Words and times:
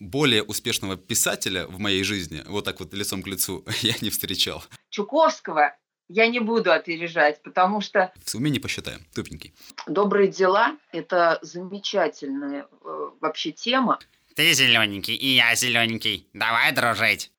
более 0.00 0.42
успешного 0.42 0.96
писателя 0.96 1.66
в 1.66 1.78
моей 1.78 2.04
жизни, 2.04 2.42
вот 2.46 2.64
так 2.64 2.80
вот 2.80 2.92
лицом 2.94 3.22
к 3.22 3.26
лицу, 3.26 3.64
я 3.82 3.94
не 4.00 4.10
встречал. 4.10 4.62
Чуковского 4.90 5.76
я 6.08 6.28
не 6.28 6.38
буду 6.38 6.72
опережать, 6.72 7.42
потому 7.42 7.80
что... 7.80 8.12
В 8.24 8.30
сумме 8.30 8.50
не 8.50 8.60
посчитаем, 8.60 9.04
тупенький. 9.14 9.54
Добрые 9.86 10.28
дела– 10.28 10.76
это 10.92 11.38
замечательная 11.42 12.68
э, 12.84 13.10
вообще 13.20 13.50
тема. 13.50 13.98
Ты 14.36 14.52
зелененький, 14.52 15.14
и 15.14 15.34
я 15.34 15.54
зелененький. 15.56 16.28
Давай 16.32 16.72
дружить. 16.72 17.32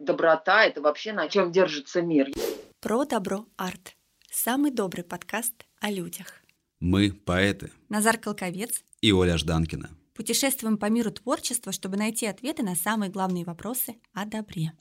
Доброта– 0.00 0.64
это 0.66 0.80
вообще 0.80 1.12
на 1.12 1.28
чем 1.28 1.52
держится 1.52 2.02
мир. 2.02 2.28
Про 2.80 3.04
добро 3.04 3.46
арт. 3.56 3.94
Самый 4.30 4.70
добрый 4.70 5.04
подкаст 5.04 5.54
о 5.80 5.90
людях. 5.90 6.42
Мы 6.80 7.12
поэты. 7.12 7.72
Назар 7.88 8.18
Колковец. 8.18 8.82
И 9.00 9.12
Оля 9.12 9.36
Жданкина. 9.36 9.90
Путешествуем 10.18 10.78
по 10.78 10.86
миру 10.86 11.12
творчества, 11.12 11.70
чтобы 11.70 11.96
найти 11.96 12.26
ответы 12.26 12.64
на 12.64 12.74
самые 12.74 13.08
главные 13.08 13.44
вопросы 13.44 13.94
о 14.12 14.26
добре. 14.26 14.72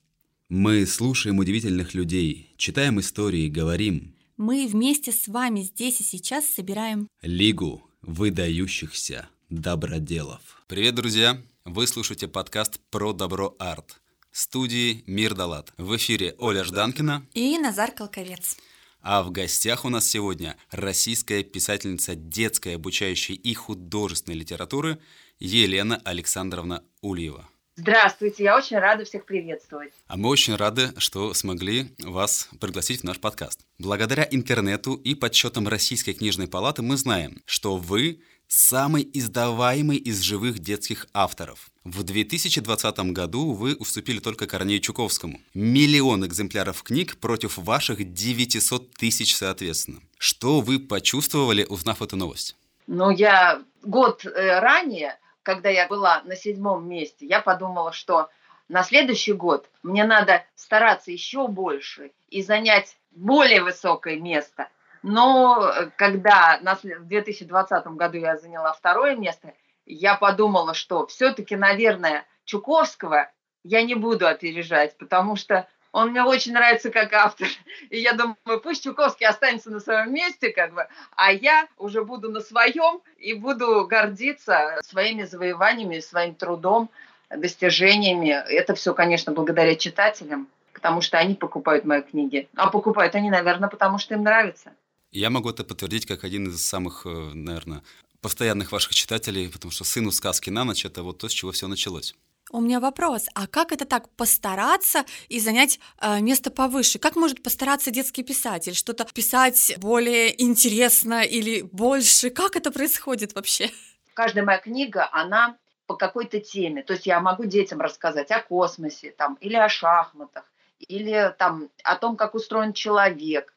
Мы 0.49 0.83
слушаем 0.87 1.37
удивительных 1.37 1.93
людей, 1.93 2.55
читаем 2.57 2.99
истории, 2.99 3.47
говорим. 3.47 4.15
Мы 4.37 4.65
вместе 4.65 5.11
с 5.11 5.27
вами 5.27 5.61
здесь 5.61 6.01
и 6.01 6.03
сейчас 6.03 6.47
собираем 6.47 7.07
Лигу 7.21 7.87
выдающихся 8.01 9.29
доброделов. 9.51 10.63
Привет, 10.67 10.95
друзья! 10.95 11.39
Вы 11.65 11.85
слушаете 11.85 12.27
подкаст 12.27 12.79
про 12.89 13.13
добро 13.13 13.55
арт. 13.59 14.01
Студии 14.31 15.03
Мир 15.05 15.35
Далат. 15.35 15.71
В 15.77 15.95
эфире 15.97 16.33
Оля 16.39 16.63
Жданкина 16.63 17.27
и 17.35 17.59
Назар 17.59 17.91
Колковец. 17.91 18.57
А 19.01 19.23
в 19.23 19.31
гостях 19.31 19.85
у 19.85 19.89
нас 19.89 20.05
сегодня 20.05 20.57
российская 20.71 21.43
писательница 21.43 22.15
детской, 22.15 22.75
обучающей 22.75 23.35
и 23.35 23.53
художественной 23.53 24.37
литературы 24.37 24.99
Елена 25.39 26.01
Александровна 26.03 26.83
Ульева. 27.01 27.47
Здравствуйте, 27.75 28.43
я 28.43 28.57
очень 28.57 28.79
рада 28.79 29.05
всех 29.05 29.25
приветствовать. 29.25 29.93
А 30.07 30.17
мы 30.17 30.29
очень 30.29 30.55
рады, 30.55 30.93
что 30.97 31.35
смогли 31.35 31.93
вас 31.99 32.49
пригласить 32.59 33.01
в 33.01 33.03
наш 33.03 33.19
подкаст. 33.19 33.59
Благодаря 33.77 34.27
интернету 34.31 34.95
и 34.95 35.13
подсчетам 35.13 35.67
Российской 35.67 36.13
книжной 36.13 36.47
палаты 36.47 36.81
мы 36.81 36.97
знаем, 36.97 37.43
что 37.45 37.77
вы 37.77 38.19
самый 38.47 39.07
издаваемый 39.13 39.97
из 39.97 40.21
живых 40.21 40.57
детских 40.57 41.05
авторов. 41.13 41.69
В 41.83 42.01
2020 42.01 42.99
году 43.11 43.51
вы 43.51 43.75
уступили 43.75 44.19
только 44.19 44.47
Корнею 44.47 44.79
Чуковскому. 44.79 45.39
Миллион 45.53 46.25
экземпляров 46.25 46.81
книг 46.81 47.17
против 47.17 47.57
ваших 47.57 48.11
900 48.11 48.91
тысяч 48.95 49.35
соответственно. 49.35 49.99
Что 50.17 50.61
вы 50.61 50.79
почувствовали, 50.79 51.63
узнав 51.63 52.01
эту 52.01 52.15
новость? 52.15 52.55
Ну, 52.87 53.11
я 53.11 53.61
год 53.83 54.25
э, 54.25 54.59
ранее 54.59 55.19
когда 55.47 55.69
я 55.69 55.87
была 55.87 56.23
на 56.25 56.35
седьмом 56.35 56.89
месте, 56.89 57.25
я 57.25 57.39
подумала, 57.39 57.93
что 57.93 58.29
на 58.67 58.83
следующий 58.83 59.31
год 59.31 59.69
мне 59.81 60.03
надо 60.03 60.43
стараться 60.55 61.09
еще 61.09 61.47
больше 61.47 62.11
и 62.27 62.43
занять 62.43 62.97
более 63.11 63.63
высокое 63.63 64.17
место. 64.19 64.67
Но 65.03 65.65
э, 65.65 65.89
когда 65.95 66.59
в 66.83 67.05
2020 67.05 67.87
году 67.87 68.17
я 68.17 68.35
заняла 68.35 68.73
второе 68.73 69.15
место, 69.15 69.53
я 69.85 70.15
подумала, 70.15 70.73
что 70.73 71.07
все-таки, 71.07 71.55
наверное, 71.55 72.25
Чуковского 72.43 73.31
я 73.63 73.83
не 73.83 73.95
буду 73.95 74.27
опережать, 74.27 74.97
потому 74.97 75.37
что 75.37 75.65
он 75.97 76.11
мне 76.11 76.23
очень 76.23 76.53
нравится 76.53 76.91
как 76.91 77.11
автор. 77.13 77.47
И 77.89 77.99
я 77.99 78.13
думаю, 78.13 78.61
пусть 78.61 78.83
Чуковский 78.83 79.25
останется 79.25 79.71
на 79.71 79.79
своем 79.79 80.13
месте, 80.13 80.51
как 80.51 80.73
бы, 80.73 80.87
а 81.15 81.31
я 81.31 81.67
уже 81.79 82.03
буду 82.03 82.29
на 82.31 82.39
своем 82.39 83.01
и 83.17 83.33
буду 83.33 83.87
гордиться 83.87 84.77
своими 84.83 85.23
завоеваниями, 85.23 85.99
своим 85.99 86.35
трудом, 86.35 86.91
достижениями. 87.35 88.29
Это 88.29 88.75
все, 88.75 88.93
конечно, 88.93 89.33
благодаря 89.33 89.75
читателям, 89.75 90.47
потому 90.71 91.01
что 91.01 91.17
они 91.17 91.33
покупают 91.33 91.83
мои 91.83 92.03
книги. 92.03 92.47
А 92.55 92.69
покупают 92.69 93.15
они, 93.15 93.31
наверное, 93.31 93.69
потому 93.69 93.97
что 93.97 94.13
им 94.13 94.21
нравится. 94.21 94.73
Я 95.11 95.31
могу 95.31 95.49
это 95.49 95.63
подтвердить 95.63 96.05
как 96.05 96.23
один 96.23 96.49
из 96.49 96.63
самых, 96.63 97.07
э, 97.07 97.09
наверное, 97.09 97.81
постоянных 98.21 98.71
ваших 98.71 98.93
читателей, 98.93 99.49
потому 99.49 99.71
что 99.71 99.83
«Сыну 99.83 100.11
сказки 100.11 100.51
на 100.51 100.63
ночь»— 100.63 100.85
это 100.85 101.01
вот 101.01 101.17
то, 101.17 101.27
с 101.27 101.31
чего 101.31 101.51
все 101.51 101.67
началось. 101.67 102.13
У 102.49 102.61
меня 102.61 102.79
вопрос, 102.79 103.27
а 103.35 103.45
как 103.45 103.73
это 103.73 103.85
так 103.85 104.07
постараться 104.15 105.03
и 105.27 105.39
занять 105.39 105.81
э, 105.99 106.21
место 106.21 106.49
повыше? 106.49 106.97
Как 106.97 107.17
может 107.17 107.43
постараться 107.43 107.91
детский 107.91 108.23
писатель? 108.23 108.73
Что-то 108.73 109.03
писать 109.03 109.75
более 109.79 110.41
интересно 110.41 111.23
или 111.23 111.61
больше? 111.61 112.29
Как 112.29 112.55
это 112.55 112.71
происходит 112.71 113.35
вообще? 113.35 113.69
Каждая 114.13 114.45
моя 114.45 114.59
книга, 114.59 115.09
она 115.11 115.57
по 115.87 115.95
какой-то 115.95 116.39
теме. 116.39 116.83
То 116.83 116.93
есть 116.93 117.05
я 117.05 117.19
могу 117.19 117.43
детям 117.43 117.81
рассказать 117.81 118.31
о 118.31 118.39
космосе 118.39 119.11
там, 119.11 119.37
или 119.41 119.55
о 119.55 119.67
шахматах, 119.67 120.45
или 120.79 121.35
там, 121.37 121.69
о 121.83 121.97
том, 121.97 122.15
как 122.15 122.33
устроен 122.33 122.71
человек. 122.71 123.53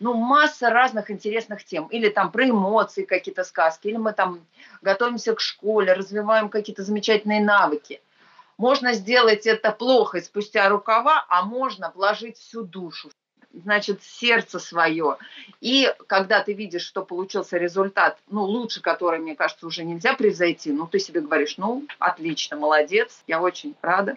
Ну, 0.00 0.14
масса 0.14 0.70
разных 0.70 1.08
интересных 1.08 1.64
тем. 1.64 1.86
Или 1.86 2.08
там 2.08 2.32
про 2.32 2.50
эмоции 2.50 3.04
какие-то 3.04 3.44
сказки, 3.44 3.86
или 3.86 3.96
мы 3.96 4.12
там 4.12 4.44
готовимся 4.82 5.36
к 5.36 5.40
школе, 5.40 5.92
развиваем 5.92 6.48
какие-то 6.48 6.82
замечательные 6.82 7.40
навыки– 7.40 8.00
можно 8.58 8.92
сделать 8.92 9.46
это 9.46 9.72
плохо, 9.72 10.20
спустя 10.20 10.68
рукава, 10.68 11.24
а 11.28 11.42
можно 11.42 11.90
вложить 11.94 12.38
всю 12.38 12.62
душу, 12.62 13.10
значит, 13.52 14.02
сердце 14.02 14.58
свое. 14.58 15.18
И 15.60 15.92
когда 16.06 16.42
ты 16.42 16.52
видишь, 16.52 16.82
что 16.82 17.04
получился 17.04 17.56
результат, 17.56 18.18
ну, 18.28 18.42
лучше 18.42 18.80
который, 18.80 19.18
мне 19.18 19.36
кажется, 19.36 19.66
уже 19.66 19.84
нельзя 19.84 20.14
превзойти, 20.14 20.72
ну, 20.72 20.86
ты 20.86 20.98
себе 20.98 21.20
говоришь, 21.20 21.56
ну, 21.58 21.86
отлично, 21.98 22.56
молодец, 22.56 23.22
я 23.26 23.40
очень 23.40 23.74
рада. 23.82 24.16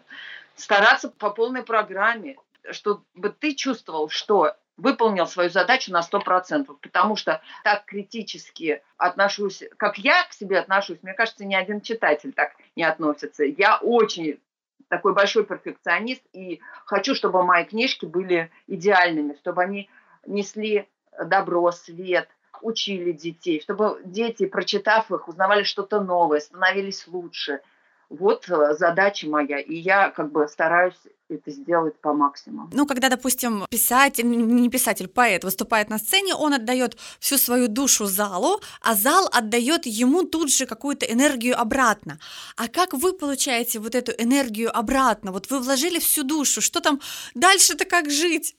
Стараться 0.56 1.10
по 1.10 1.30
полной 1.30 1.64
программе, 1.64 2.38
чтобы 2.72 3.30
ты 3.40 3.54
чувствовал, 3.54 4.10
что 4.10 4.56
выполнил 4.78 5.28
свою 5.28 5.50
задачу 5.50 5.92
на 5.92 6.02
100%, 6.02 6.78
потому 6.82 7.16
что 7.16 7.42
так 7.64 7.86
критически 7.86 8.82
отношусь, 8.98 9.64
как 9.78 9.98
я 9.98 10.24
к 10.24 10.34
себе 10.34 10.60
отношусь, 10.60 11.00
мне 11.02 11.14
кажется, 11.14 11.46
ни 11.46 11.56
один 11.56 11.82
читатель 11.82 12.32
так 12.32 12.52
не 12.76 12.84
относится. 12.84 13.44
Я 13.44 13.78
очень 13.78 14.40
такой 14.88 15.14
большой 15.14 15.46
перфекционист 15.46 16.24
и 16.32 16.62
хочу, 16.86 17.16
чтобы 17.16 17.44
мои 17.44 17.66
книжки 17.66 18.06
были 18.06 18.52
идеальными, 18.68 19.36
чтобы 19.36 19.64
они 19.64 19.90
несли 20.26 20.88
добро, 21.26 21.72
свет, 21.72 22.30
учили 22.62 23.12
детей, 23.12 23.60
чтобы 23.62 24.00
дети, 24.06 24.46
прочитав 24.46 25.12
их, 25.12 25.28
узнавали 25.28 25.64
что-то 25.64 26.00
новое, 26.02 26.40
становились 26.40 27.08
лучше– 27.08 27.62
вот 28.10 28.50
э, 28.50 28.74
задача 28.74 29.28
моя, 29.28 29.60
и 29.60 29.76
я 29.76 30.10
как 30.12 30.32
бы 30.32 30.48
стараюсь 30.48 30.96
это 31.30 31.52
сделать 31.52 32.00
по 32.00 32.14
максимуму. 32.14 32.70
Ну, 32.72 32.86
когда, 32.86 33.10
допустим, 33.10 33.66
писатель, 33.70 34.26
не 34.26 34.70
писатель, 34.70 35.08
поэт 35.08 35.44
выступает 35.44 35.90
на 35.90 35.98
сцене, 35.98 36.34
он 36.34 36.54
отдает 36.54 36.98
всю 37.20 37.38
свою 37.38 37.68
душу 37.68 38.06
залу, 38.06 38.62
а 38.82 38.94
зал 38.94 39.28
отдает 39.32 39.86
ему 39.86 40.24
тут 40.24 40.52
же 40.52 40.66
какую-то 40.66 41.06
энергию 41.06 41.60
обратно. 41.60 42.20
А 42.56 42.70
как 42.70 42.94
вы 42.94 43.12
получаете 43.12 43.80
вот 43.80 43.94
эту 43.94 44.14
энергию 44.14 44.76
обратно? 44.76 45.32
Вот 45.32 45.50
вы 45.50 45.60
вложили 45.60 46.00
всю 46.00 46.24
душу, 46.24 46.62
что 46.62 46.80
там 46.80 47.02
дальше-то 47.36 47.84
как 47.84 48.10
жить? 48.10 48.56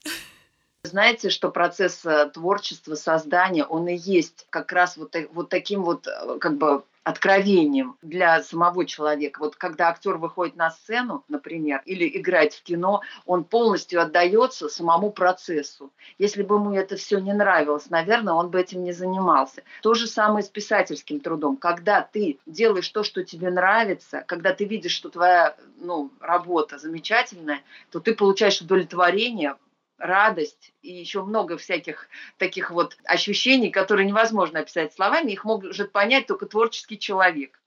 Знаете, 0.85 1.31
что 1.31 1.51
процесс 1.51 2.05
э, 2.05 2.31
творчества, 2.33 2.95
создания, 2.95 3.65
он 3.65 3.89
и 3.89 3.97
есть 3.97 4.47
как 4.51 4.73
раз 4.73 4.97
вот, 4.97 5.17
вот 5.33 5.49
таким 5.49 5.83
вот 5.83 6.07
э, 6.07 6.39
как 6.39 6.57
бы 6.57 6.85
откровением 7.09 7.97
для 8.03 8.43
самого 8.43 8.85
человека. 8.85 9.39
Вот 9.41 9.57
когда 9.57 9.89
актер 9.89 10.19
выходит 10.19 10.57
на 10.57 10.71
сцену, 10.71 11.25
например, 11.29 11.81
или 11.87 12.07
играет 12.19 12.53
в 12.53 12.63
кино, 12.63 13.01
он 13.25 13.45
полностью 13.45 14.03
отдается 14.03 14.69
самому 14.69 15.11
процессу. 15.11 15.91
Если 16.19 16.43
бы 16.43 16.57
ему 16.57 16.75
это 16.75 16.97
все 16.97 17.19
не 17.19 17.33
нравилось, 17.33 17.89
наверное, 17.89 18.35
он 18.35 18.51
бы 18.51 18.61
этим 18.61 18.85
не 18.85 18.93
занимался. 18.93 19.63
То 19.81 19.95
же 19.95 20.07
самое 20.07 20.45
с 20.45 20.51
писательским 20.51 21.21
трудом. 21.21 21.57
Когда 21.57 22.03
ты 22.03 22.39
делаешь 22.45 22.89
то, 22.91 23.03
что 23.03 23.25
тебе 23.25 23.51
нравится, 23.51 24.23
когда 24.27 24.53
ты 24.53 24.67
видишь, 24.67 24.93
что 24.93 25.09
твоя 25.09 25.57
ну, 25.79 26.11
работа 26.21 26.79
замечательная, 26.79 27.63
то 27.91 28.01
ты 28.01 28.15
получаешь 28.15 28.61
удовлетворение, 28.61 29.57
радость 29.99 30.73
и 30.81 30.93
еще 30.93 31.23
много 31.25 31.59
всяких 31.59 32.09
таких 32.39 32.71
вот 32.71 32.97
ощущений, 33.05 33.71
которые 33.71 34.07
невозможно 34.07 34.61
описать 34.61 34.95
словами, 34.95 35.33
их 35.33 35.45
может 35.45 35.93
понять 35.93 36.27
только 36.27 36.47
творческий 36.47 36.99
человек, 36.99 37.61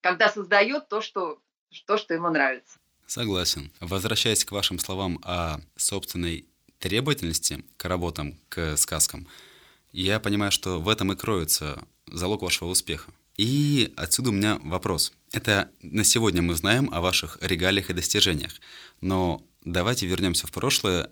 когда 0.00 0.28
создает 0.28 0.88
то, 0.88 1.00
что, 1.00 1.40
то, 1.86 1.96
что 1.96 2.14
ему 2.14 2.28
нравится. 2.28 2.78
Согласен. 3.06 3.72
Возвращаясь 3.80 4.44
к 4.44 4.52
вашим 4.52 4.78
словам 4.78 5.18
о 5.24 5.60
собственной 5.76 6.46
требовательности 6.78 7.64
к 7.76 7.84
работам, 7.86 8.38
к 8.50 8.76
сказкам, 8.76 9.26
я 9.90 10.20
понимаю, 10.20 10.52
что 10.52 10.80
в 10.80 10.88
этом 10.88 11.12
и 11.12 11.16
кроется 11.16 11.82
залог 12.06 12.42
вашего 12.42 12.68
успеха. 12.68 13.10
И 13.36 13.94
отсюда 13.96 14.30
у 14.30 14.32
меня 14.32 14.58
вопрос. 14.62 15.12
Это 15.32 15.70
на 15.80 16.04
сегодня 16.04 16.42
мы 16.42 16.54
знаем 16.54 16.90
о 16.92 17.00
ваших 17.00 17.38
регалиях 17.40 17.88
и 17.88 17.94
достижениях, 17.94 18.52
но 19.00 19.42
давайте 19.64 20.06
вернемся 20.06 20.46
в 20.46 20.52
прошлое 20.52 21.10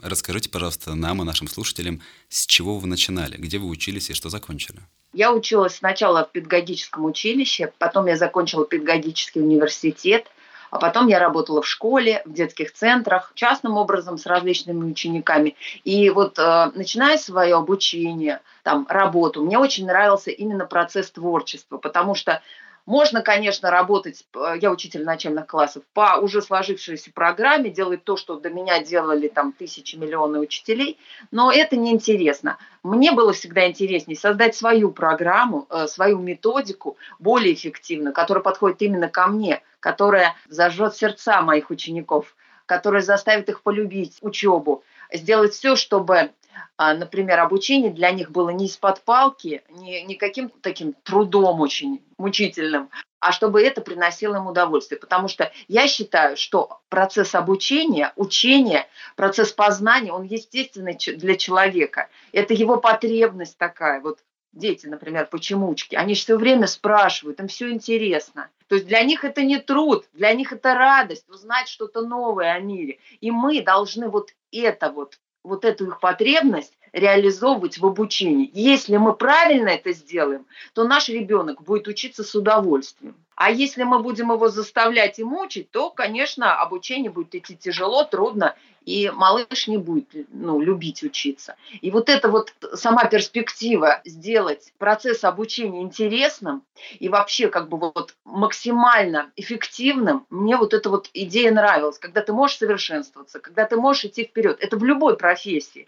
Расскажите, 0.00 0.48
пожалуйста, 0.48 0.94
нам 0.94 1.22
и 1.22 1.24
нашим 1.24 1.48
слушателям, 1.48 2.00
с 2.28 2.46
чего 2.46 2.78
вы 2.78 2.86
начинали, 2.86 3.36
где 3.36 3.58
вы 3.58 3.68
учились 3.68 4.10
и 4.10 4.14
что 4.14 4.28
закончили? 4.28 4.78
Я 5.12 5.32
училась 5.32 5.76
сначала 5.76 6.24
в 6.24 6.32
педагогическом 6.32 7.04
училище, 7.04 7.72
потом 7.78 8.06
я 8.06 8.16
закончила 8.16 8.64
педагогический 8.64 9.40
университет, 9.40 10.26
А 10.70 10.78
потом 10.78 11.06
я 11.08 11.18
работала 11.18 11.60
в 11.60 11.68
школе, 11.68 12.22
в 12.24 12.32
детских 12.32 12.72
центрах, 12.72 13.32
частным 13.34 13.76
образом 13.76 14.16
с 14.16 14.24
различными 14.24 14.90
учениками. 14.90 15.54
И 15.84 16.08
вот 16.08 16.38
э, 16.38 16.70
начиная 16.74 17.18
свое 17.18 17.56
обучение, 17.56 18.40
там, 18.62 18.86
работу, 18.88 19.44
мне 19.44 19.58
очень 19.58 19.86
нравился 19.86 20.30
именно 20.30 20.64
процесс 20.64 21.10
творчества, 21.10 21.76
потому 21.76 22.14
что 22.14 22.40
можно, 22.86 23.22
конечно, 23.22 23.70
работать, 23.70 24.24
э, 24.34 24.54
я 24.60 24.70
учитель 24.70 25.04
начальных 25.04 25.46
классов, 25.46 25.84
по 25.94 26.18
уже 26.20 26.42
сложившейся 26.42 27.12
программе, 27.12 27.70
делать 27.70 28.02
то, 28.04 28.16
что 28.16 28.36
до 28.36 28.50
меня 28.50 28.82
делали 28.82 29.28
там 29.28 29.52
тысячи, 29.52 29.94
миллионы 29.96 30.40
учителей, 30.40 30.98
но 31.30 31.52
это 31.52 31.76
неинтересно. 31.76 32.58
Мне 32.82 33.12
было 33.12 33.32
всегда 33.32 33.68
интереснее 33.68 34.16
создать 34.16 34.56
свою 34.56 34.90
программу, 34.90 35.66
э, 35.70 35.86
свою 35.86 36.18
методику, 36.18 36.96
более 37.18 37.54
эффективную, 37.54 38.12
которая 38.12 38.42
подходит 38.42 38.82
именно 38.82 39.08
ко 39.08 39.28
мне, 39.28 39.62
которая 39.78 40.34
зажжет 40.48 40.96
сердца 40.96 41.40
моих 41.42 41.70
учеников, 41.70 42.34
которая 42.66 43.02
заставит 43.02 43.48
их 43.48 43.62
полюбить 43.62 44.18
учебу, 44.22 44.82
сделать 45.12 45.52
все, 45.52 45.76
чтобы 45.76 46.32
например, 46.78 47.40
обучение 47.40 47.90
для 47.90 48.10
них 48.10 48.30
было 48.30 48.50
не 48.50 48.66
из-под 48.66 49.02
палки, 49.02 49.62
не, 49.70 50.02
не 50.02 50.14
каким-то 50.14 50.56
таким 50.60 50.94
трудом 51.04 51.60
очень 51.60 52.02
мучительным, 52.18 52.90
а 53.20 53.32
чтобы 53.32 53.62
это 53.62 53.80
приносило 53.80 54.36
им 54.36 54.46
удовольствие. 54.46 54.98
Потому 54.98 55.28
что 55.28 55.52
я 55.68 55.86
считаю, 55.86 56.36
что 56.36 56.80
процесс 56.88 57.34
обучения, 57.34 58.12
учения, 58.16 58.86
процесс 59.16 59.52
познания, 59.52 60.12
он 60.12 60.24
естественный 60.24 60.98
для 61.16 61.36
человека. 61.36 62.08
Это 62.32 62.52
его 62.54 62.78
потребность 62.78 63.56
такая. 63.58 64.00
Вот 64.00 64.18
дети, 64.52 64.86
например, 64.86 65.26
почемучки, 65.26 65.94
они 65.94 66.14
все 66.14 66.36
время 66.36 66.66
спрашивают, 66.66 67.40
им 67.40 67.48
все 67.48 67.70
интересно. 67.70 68.48
То 68.68 68.76
есть 68.76 68.86
для 68.86 69.02
них 69.02 69.24
это 69.24 69.42
не 69.42 69.58
труд, 69.58 70.06
для 70.12 70.32
них 70.32 70.52
это 70.52 70.74
радость 70.74 71.28
узнать 71.28 71.68
что-то 71.68 72.02
новое 72.02 72.52
о 72.52 72.60
мире. 72.60 72.98
И 73.20 73.30
мы 73.30 73.62
должны 73.62 74.08
вот 74.08 74.30
это 74.50 74.90
вот 74.90 75.18
вот 75.44 75.64
эту 75.64 75.86
их 75.88 76.00
потребность 76.00 76.78
реализовывать 76.92 77.78
в 77.78 77.86
обучении. 77.86 78.50
Если 78.52 78.96
мы 78.96 79.14
правильно 79.14 79.70
это 79.70 79.92
сделаем, 79.92 80.46
то 80.74 80.84
наш 80.84 81.08
ребенок 81.08 81.62
будет 81.62 81.88
учиться 81.88 82.22
с 82.22 82.34
удовольствием. 82.34 83.16
А 83.34 83.50
если 83.50 83.82
мы 83.82 83.98
будем 84.00 84.30
его 84.30 84.48
заставлять 84.48 85.18
и 85.18 85.24
мучить, 85.24 85.70
то, 85.70 85.90
конечно, 85.90 86.60
обучение 86.60 87.10
будет 87.10 87.34
идти 87.34 87.56
тяжело, 87.56 88.04
трудно, 88.04 88.54
и 88.84 89.10
малыш 89.10 89.68
не 89.68 89.78
будет 89.78 90.08
ну, 90.32 90.60
любить 90.60 91.02
учиться. 91.02 91.56
И 91.80 91.90
вот 91.90 92.08
эта 92.08 92.28
вот 92.28 92.52
сама 92.74 93.04
перспектива 93.06 94.00
сделать 94.04 94.72
процесс 94.78 95.24
обучения 95.24 95.82
интересным 95.82 96.62
и 96.98 97.08
вообще 97.08 97.48
как 97.48 97.68
бы 97.68 97.78
вот 97.78 98.14
максимально 98.24 99.30
эффективным, 99.36 100.26
мне 100.30 100.56
вот 100.56 100.74
эта 100.74 100.90
вот 100.90 101.08
идея 101.14 101.52
нравилась, 101.52 101.98
когда 101.98 102.20
ты 102.22 102.32
можешь 102.32 102.58
совершенствоваться, 102.58 103.40
когда 103.40 103.66
ты 103.66 103.76
можешь 103.76 104.04
идти 104.04 104.24
вперед. 104.24 104.58
Это 104.60 104.76
в 104.76 104.84
любой 104.84 105.16
профессии 105.16 105.86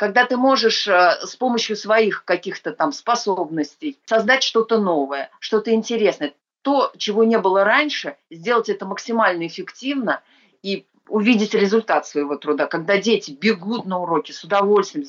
когда 0.00 0.24
ты 0.24 0.38
можешь 0.38 0.88
э, 0.88 1.18
с 1.26 1.36
помощью 1.36 1.76
своих 1.76 2.24
каких-то 2.24 2.72
там 2.72 2.90
способностей 2.90 3.98
создать 4.06 4.42
что-то 4.42 4.78
новое, 4.78 5.28
что-то 5.40 5.74
интересное, 5.74 6.32
то, 6.62 6.90
чего 6.96 7.22
не 7.22 7.36
было 7.36 7.64
раньше, 7.64 8.16
сделать 8.30 8.70
это 8.70 8.86
максимально 8.86 9.46
эффективно 9.46 10.22
и 10.62 10.86
увидеть 11.06 11.52
результат 11.52 12.06
своего 12.06 12.36
труда, 12.36 12.66
когда 12.66 12.96
дети 12.96 13.32
бегут 13.32 13.84
на 13.84 13.98
уроки, 13.98 14.32
с 14.32 14.42
удовольствием 14.42 15.04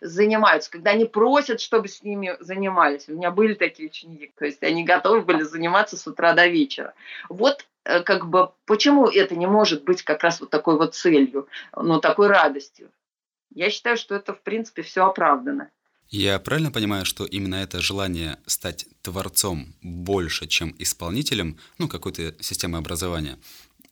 занимаются, 0.00 0.70
когда 0.70 0.92
они 0.92 1.04
просят, 1.04 1.60
чтобы 1.60 1.88
с 1.88 2.02
ними 2.02 2.34
занимались. 2.40 3.10
У 3.10 3.12
меня 3.12 3.30
были 3.32 3.52
такие 3.52 3.90
ученики, 3.90 4.32
то 4.38 4.46
есть 4.46 4.62
они 4.62 4.82
готовы 4.82 5.20
были 5.20 5.42
заниматься 5.42 5.98
с 5.98 6.06
утра 6.06 6.32
до 6.32 6.46
вечера. 6.46 6.94
Вот 7.28 7.66
э, 7.84 8.00
как 8.00 8.26
бы 8.30 8.52
почему 8.64 9.08
это 9.08 9.36
не 9.36 9.46
может 9.46 9.84
быть 9.84 10.02
как 10.02 10.22
раз 10.22 10.40
вот 10.40 10.48
такой 10.48 10.78
вот 10.78 10.94
целью, 10.94 11.48
ну 11.76 12.00
такой 12.00 12.28
радостью. 12.28 12.88
Я 13.54 13.70
считаю, 13.70 13.96
что 13.96 14.14
это, 14.14 14.34
в 14.34 14.42
принципе, 14.42 14.82
все 14.82 15.04
оправдано. 15.04 15.70
Я 16.08 16.38
правильно 16.38 16.70
понимаю, 16.70 17.06
что 17.06 17.24
именно 17.24 17.54
это 17.56 17.80
желание 17.80 18.38
стать 18.46 18.86
творцом 19.00 19.74
больше, 19.80 20.46
чем 20.46 20.74
исполнителем, 20.78 21.58
ну, 21.78 21.88
какой-то 21.88 22.34
системы 22.42 22.78
образования 22.78 23.38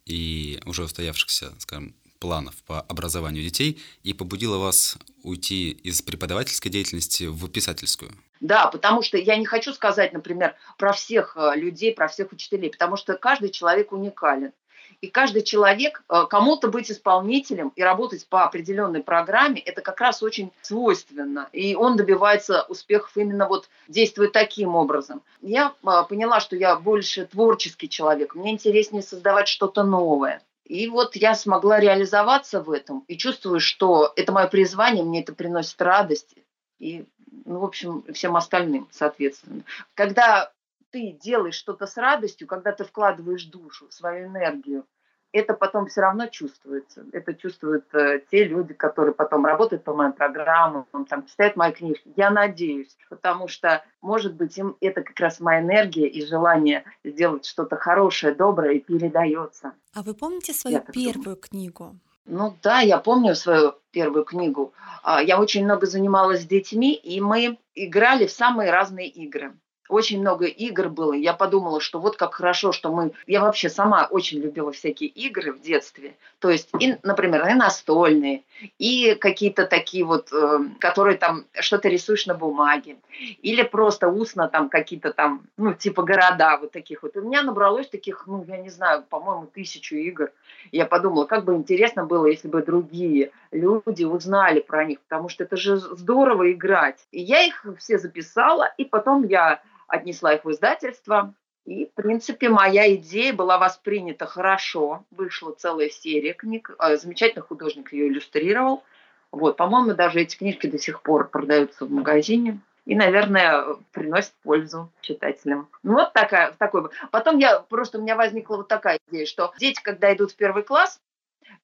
и 0.05 0.61
уже 0.67 0.85
устоявшихся, 0.85 1.55
скажем, 1.59 1.95
планов 2.19 2.63
по 2.65 2.83
образованию 2.83 3.43
детей 3.43 3.83
и 4.03 4.13
побудило 4.13 4.59
вас 4.59 4.99
уйти 5.23 5.71
из 5.71 6.03
преподавательской 6.03 6.71
деятельности 6.71 7.25
в 7.25 7.49
писательскую? 7.49 8.13
Да, 8.41 8.67
потому 8.67 9.03
что 9.03 9.17
я 9.19 9.37
не 9.37 9.47
хочу 9.47 9.73
сказать, 9.73 10.13
например, 10.13 10.55
про 10.79 10.93
всех 10.93 11.37
э, 11.37 11.53
людей, 11.57 11.95
про 11.95 12.09
всех 12.09 12.33
учителей, 12.33 12.71
потому 12.71 12.97
что 12.97 13.15
каждый 13.15 13.51
человек 13.51 13.93
уникален. 13.93 14.53
И 15.01 15.07
каждый 15.07 15.43
человек, 15.43 16.03
э, 16.09 16.27
кому-то 16.29 16.69
быть 16.69 16.91
исполнителем 16.91 17.73
и 17.75 17.83
работать 17.83 18.27
по 18.29 18.45
определенной 18.45 19.03
программе, 19.03 19.61
это 19.61 19.81
как 19.81 20.01
раз 20.01 20.23
очень 20.23 20.53
свойственно. 20.61 21.49
И 21.53 21.75
он 21.75 21.97
добивается 21.97 22.65
успехов 22.65 23.17
именно 23.17 23.49
вот 23.49 23.71
действуя 23.89 24.29
таким 24.29 24.77
образом. 24.77 25.23
Я 25.41 25.73
э, 25.83 25.89
поняла, 26.09 26.41
что 26.41 26.55
я 26.55 26.77
больше 26.77 27.25
творческий 27.25 27.89
человек, 27.89 28.35
мне 28.35 28.53
интереснее 28.53 29.03
создавать 29.03 29.49
что-то 29.49 29.85
новое. 29.85 30.43
И 30.65 30.87
вот 30.87 31.17
я 31.17 31.35
смогла 31.35 31.81
реализоваться 31.81 32.61
в 32.63 32.71
этом 32.71 33.05
и 33.09 33.17
чувствую, 33.17 33.59
что 33.59 34.13
это 34.17 34.33
мое 34.33 34.47
призвание, 34.47 35.03
мне 35.03 35.23
это 35.23 35.35
приносит 35.35 35.81
радость. 35.81 36.35
И, 36.79 37.07
ну, 37.45 37.59
в 37.61 37.65
общем, 37.65 38.05
всем 38.13 38.37
остальным, 38.37 38.87
соответственно. 38.93 39.63
Когда 39.95 40.53
ты 40.91 41.13
делаешь 41.13 41.55
что-то 41.55 41.87
с 41.87 41.97
радостью, 41.97 42.47
когда 42.47 42.73
ты 42.73 42.85
вкладываешь 42.85 43.45
душу, 43.45 43.87
свою 43.91 44.27
энергию, 44.27 44.87
это 45.33 45.55
потом 45.55 45.87
все 45.87 46.01
равно 46.01 46.27
чувствуется. 46.27 47.07
Это 47.13 47.35
чувствуют 47.35 47.95
э, 47.95 48.21
те 48.31 48.45
люди, 48.45 48.75
которые 48.75 49.15
потом 49.15 49.47
работают 49.47 49.85
по 49.85 49.95
моим 49.95 50.13
программам, 50.13 50.87
там, 51.09 51.27
читают 51.27 51.57
мои 51.57 51.73
книжки. 51.73 52.13
Я 52.17 52.31
надеюсь, 52.31 52.97
потому 53.09 53.47
что, 53.47 53.85
может 54.01 54.35
быть, 54.35 54.59
им 54.59 54.77
это 54.81 55.03
как 55.03 55.19
раз 55.21 55.39
моя 55.41 55.61
энергия 55.61 56.09
и 56.09 56.25
желание 56.27 56.85
сделать 57.05 57.47
что-то 57.47 57.77
хорошее, 57.77 58.35
доброе 58.35 58.75
и 58.75 58.81
передается. 58.81 59.73
А 59.95 60.03
вы 60.03 60.15
помните 60.15 60.53
свою 60.53 60.79
я 60.79 60.83
первую 60.83 61.37
книгу? 61.37 61.97
Ну 62.25 62.57
да, 62.63 62.81
я 62.81 62.99
помню 62.99 63.35
свою 63.35 63.75
первую 63.93 64.25
книгу. 64.25 64.73
А, 65.03 65.23
я 65.23 65.41
очень 65.41 65.65
много 65.65 65.87
занималась 65.87 66.43
с 66.43 66.47
детьми, 66.47 66.95
и 66.95 67.21
мы 67.21 67.59
играли 67.75 68.27
в 68.27 68.33
самые 68.33 68.71
разные 68.71 69.09
игры 69.09 69.55
очень 69.91 70.21
много 70.21 70.47
игр 70.47 70.89
было. 70.89 71.13
Я 71.13 71.35
подумала, 71.35 71.81
что 71.81 71.99
вот 71.99 72.17
как 72.17 72.35
хорошо, 72.35 72.73
что 72.73 72.93
мы... 72.93 73.13
Я 73.27 73.41
вообще 73.41 73.69
сама 73.69 74.07
очень 74.11 74.41
любила 74.41 74.73
всякие 74.73 75.11
игры 75.11 75.53
в 75.53 75.61
детстве. 75.61 76.15
То 76.39 76.51
есть, 76.51 76.69
и, 76.79 76.97
например, 77.03 77.47
и 77.49 77.55
настольные, 77.55 78.43
и 78.79 79.15
какие-то 79.15 79.67
такие 79.67 80.05
вот, 80.05 80.33
э, 80.33 80.61
которые 80.79 81.19
там 81.19 81.45
что-то 81.61 81.89
рисуешь 81.89 82.27
на 82.27 82.35
бумаге. 82.35 82.97
Или 83.43 83.63
просто 83.63 84.09
устно 84.09 84.49
там 84.49 84.69
какие-то 84.69 85.13
там, 85.13 85.43
ну, 85.57 85.75
типа 85.75 86.03
города 86.03 86.59
вот 86.59 86.73
таких 86.73 87.03
вот. 87.03 87.17
у 87.17 87.23
меня 87.23 87.43
набралось 87.43 87.89
таких, 87.89 88.27
ну, 88.27 88.45
я 88.49 88.57
не 88.57 88.71
знаю, 88.71 89.05
по-моему, 89.09 89.47
тысячу 89.47 89.97
игр. 89.97 90.31
И 90.71 90.77
я 90.79 90.87
подумала, 90.87 91.27
как 91.27 91.45
бы 91.45 91.55
интересно 91.55 92.05
было, 92.05 92.27
если 92.27 92.49
бы 92.49 92.63
другие 92.63 93.33
люди 93.51 94.05
узнали 94.05 94.61
про 94.61 94.85
них, 94.85 95.01
потому 95.01 95.29
что 95.29 95.45
это 95.45 95.57
же 95.57 95.77
здорово 95.77 96.53
играть. 96.53 96.99
И 97.11 97.21
я 97.21 97.43
их 97.43 97.67
все 97.79 97.99
записала, 97.99 98.73
и 98.79 98.85
потом 98.85 99.27
я 99.27 99.61
отнесла 99.91 100.35
их 100.35 100.45
в 100.45 100.51
издательство. 100.51 101.35
И, 101.67 101.87
в 101.87 101.93
принципе, 101.93 102.49
моя 102.49 102.95
идея 102.95 103.33
была 103.33 103.59
воспринята 103.59 104.27
хорошо. 104.27 105.05
Вышла 105.11 105.53
целая 105.53 105.91
серия 105.91 106.33
книг. 106.33 106.75
Э, 106.79 106.97
замечательный 106.97 107.43
художник 107.43 107.93
ее 107.93 108.09
иллюстрировал. 108.09 108.83
Вот, 109.31 109.57
по-моему, 109.57 109.95
даже 109.95 110.21
эти 110.21 110.37
книжки 110.37 110.67
до 110.67 110.79
сих 110.79 111.03
пор 111.03 111.29
продаются 111.29 111.85
в 111.85 111.91
магазине 111.91 112.61
и, 112.87 112.97
наверное, 112.97 113.77
приносят 113.93 114.33
пользу 114.43 114.91
читателям. 115.01 115.69
Ну, 115.83 115.95
вот 115.95 116.13
такая, 116.13 116.53
такой. 116.59 116.91
Потом 117.13 117.39
я 117.39 117.61
просто 117.61 117.99
у 117.99 118.03
меня 118.03 118.17
возникла 118.17 118.57
вот 118.57 118.69
такая 118.69 118.99
идея, 119.09 119.27
что 119.27 119.53
дети, 119.59 119.81
когда 119.81 120.13
идут 120.13 120.33
в 120.33 120.37
первый 120.37 120.65
класс, 120.65 120.99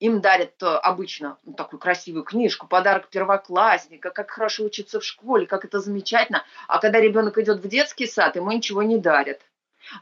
им 0.00 0.20
дарят 0.20 0.62
э, 0.62 0.66
обычно 0.66 1.38
ну, 1.44 1.54
такую 1.54 1.80
красивую 1.80 2.24
книжку, 2.24 2.66
подарок 2.66 3.08
первоклассника, 3.08 4.10
как 4.10 4.30
хорошо 4.30 4.64
учиться 4.64 5.00
в 5.00 5.04
школе, 5.04 5.46
как 5.46 5.64
это 5.64 5.80
замечательно. 5.80 6.44
А 6.68 6.78
когда 6.78 7.00
ребенок 7.00 7.38
идет 7.38 7.60
в 7.60 7.68
детский 7.68 8.06
сад, 8.06 8.36
ему 8.36 8.50
ничего 8.52 8.82
не 8.82 8.98
дарят. 8.98 9.40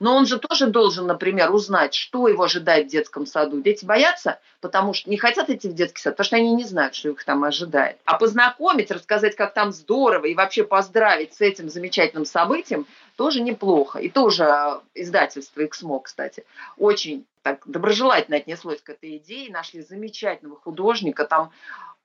Но 0.00 0.16
он 0.16 0.26
же 0.26 0.38
тоже 0.38 0.66
должен, 0.66 1.06
например, 1.06 1.52
узнать, 1.52 1.94
что 1.94 2.26
его 2.26 2.44
ожидает 2.44 2.86
в 2.86 2.90
детском 2.90 3.26
саду. 3.26 3.60
Дети 3.60 3.84
боятся, 3.84 4.40
потому 4.60 4.94
что 4.94 5.10
не 5.10 5.18
хотят 5.18 5.50
идти 5.50 5.68
в 5.68 5.74
детский 5.74 6.00
сад, 6.00 6.14
потому 6.14 6.24
что 6.24 6.36
они 6.36 6.54
не 6.54 6.64
знают, 6.64 6.94
что 6.94 7.10
их 7.10 7.22
там 7.24 7.44
ожидает. 7.44 7.98
А 8.04 8.16
познакомить, 8.16 8.90
рассказать, 8.90 9.36
как 9.36 9.52
там 9.52 9.72
здорово, 9.72 10.24
и 10.26 10.34
вообще 10.34 10.64
поздравить 10.64 11.34
с 11.34 11.40
этим 11.40 11.68
замечательным 11.68 12.24
событием 12.24 12.86
тоже 13.16 13.42
неплохо. 13.42 13.98
И 13.98 14.08
тоже 14.08 14.44
э, 14.44 14.80
издательство 14.94 15.64
«Эксмо», 15.64 16.00
кстати, 16.00 16.44
очень 16.78 17.26
так 17.44 17.62
доброжелательно 17.66 18.38
отнеслось 18.38 18.80
к 18.80 18.88
этой 18.88 19.18
идее. 19.18 19.52
Нашли 19.52 19.82
замечательного 19.82 20.56
художника. 20.56 21.26
Там 21.26 21.52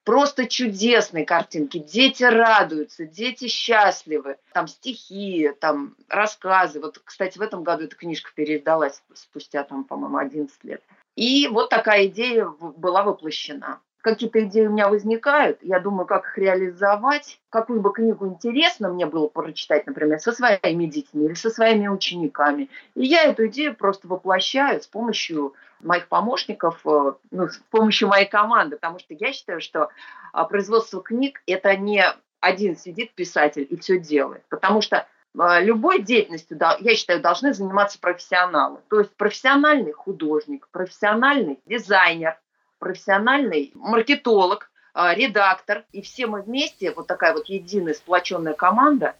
просто 0.03 0.47
чудесные 0.47 1.25
картинки. 1.25 1.77
Дети 1.77 2.23
радуются, 2.23 3.05
дети 3.05 3.47
счастливы. 3.47 4.35
Там 4.53 4.67
стихи, 4.67 5.51
там 5.61 5.95
рассказы. 6.09 6.81
Вот, 6.81 6.99
кстати, 6.99 7.37
в 7.37 7.41
этом 7.41 7.63
году 7.63 7.85
эта 7.85 7.95
книжка 7.95 8.31
переиздалась 8.35 9.01
спустя, 9.13 9.63
там, 9.63 9.85
по-моему, 9.85 10.17
11 10.17 10.61
лет. 10.65 10.83
И 11.15 11.47
вот 11.47 11.69
такая 11.69 12.07
идея 12.07 12.45
была 12.59 13.03
воплощена 13.03 13.79
какие-то 14.01 14.43
идеи 14.45 14.67
у 14.67 14.71
меня 14.71 14.89
возникают, 14.89 15.59
я 15.61 15.79
думаю, 15.79 16.05
как 16.05 16.25
их 16.25 16.37
реализовать, 16.37 17.39
какую 17.49 17.81
бы 17.81 17.91
книгу 17.91 18.27
интересно 18.27 18.89
мне 18.89 19.05
было 19.05 19.27
прочитать, 19.27 19.85
например, 19.87 20.19
со 20.19 20.31
своими 20.31 20.85
детьми 20.85 21.25
или 21.25 21.33
со 21.33 21.49
своими 21.49 21.87
учениками. 21.87 22.69
И 22.95 23.05
я 23.05 23.23
эту 23.23 23.47
идею 23.47 23.75
просто 23.75 24.07
воплощаю 24.07 24.81
с 24.81 24.87
помощью 24.87 25.53
моих 25.81 26.07
помощников, 26.07 26.81
э, 26.85 27.13
ну, 27.31 27.47
с 27.47 27.57
помощью 27.69 28.09
моей 28.09 28.27
команды, 28.27 28.75
потому 28.75 28.99
что 28.99 29.13
я 29.13 29.31
считаю, 29.33 29.61
что 29.61 29.89
а, 30.33 30.45
производство 30.45 31.01
книг– 31.01 31.41
это 31.45 31.75
не 31.75 32.03
один 32.39 32.77
сидит 32.77 33.13
писатель 33.13 33.67
и 33.69 33.77
все 33.77 33.99
делает, 33.99 34.43
потому 34.49 34.81
что 34.81 35.07
а, 35.37 35.61
любой 35.61 36.01
деятельностью, 36.01 36.57
я 36.79 36.95
считаю, 36.95 37.21
должны 37.21 37.53
заниматься 37.53 37.99
профессионалы. 37.99 38.79
То 38.89 38.99
есть 38.99 39.15
профессиональный 39.15 39.91
художник, 39.91 40.67
профессиональный 40.71 41.59
дизайнер, 41.65 42.39
профессиональный 42.79 43.71
маркетолог, 43.75 44.71
а, 44.93 45.13
редактор, 45.13 45.85
и 45.91 46.01
все 46.01 46.27
мы 46.27 46.41
вместе, 46.41 46.91
вот 46.91 47.07
такая 47.07 47.33
вот 47.33 47.47
единая 47.47 47.93
сплоченная 47.93 48.53
команда, 48.53 49.15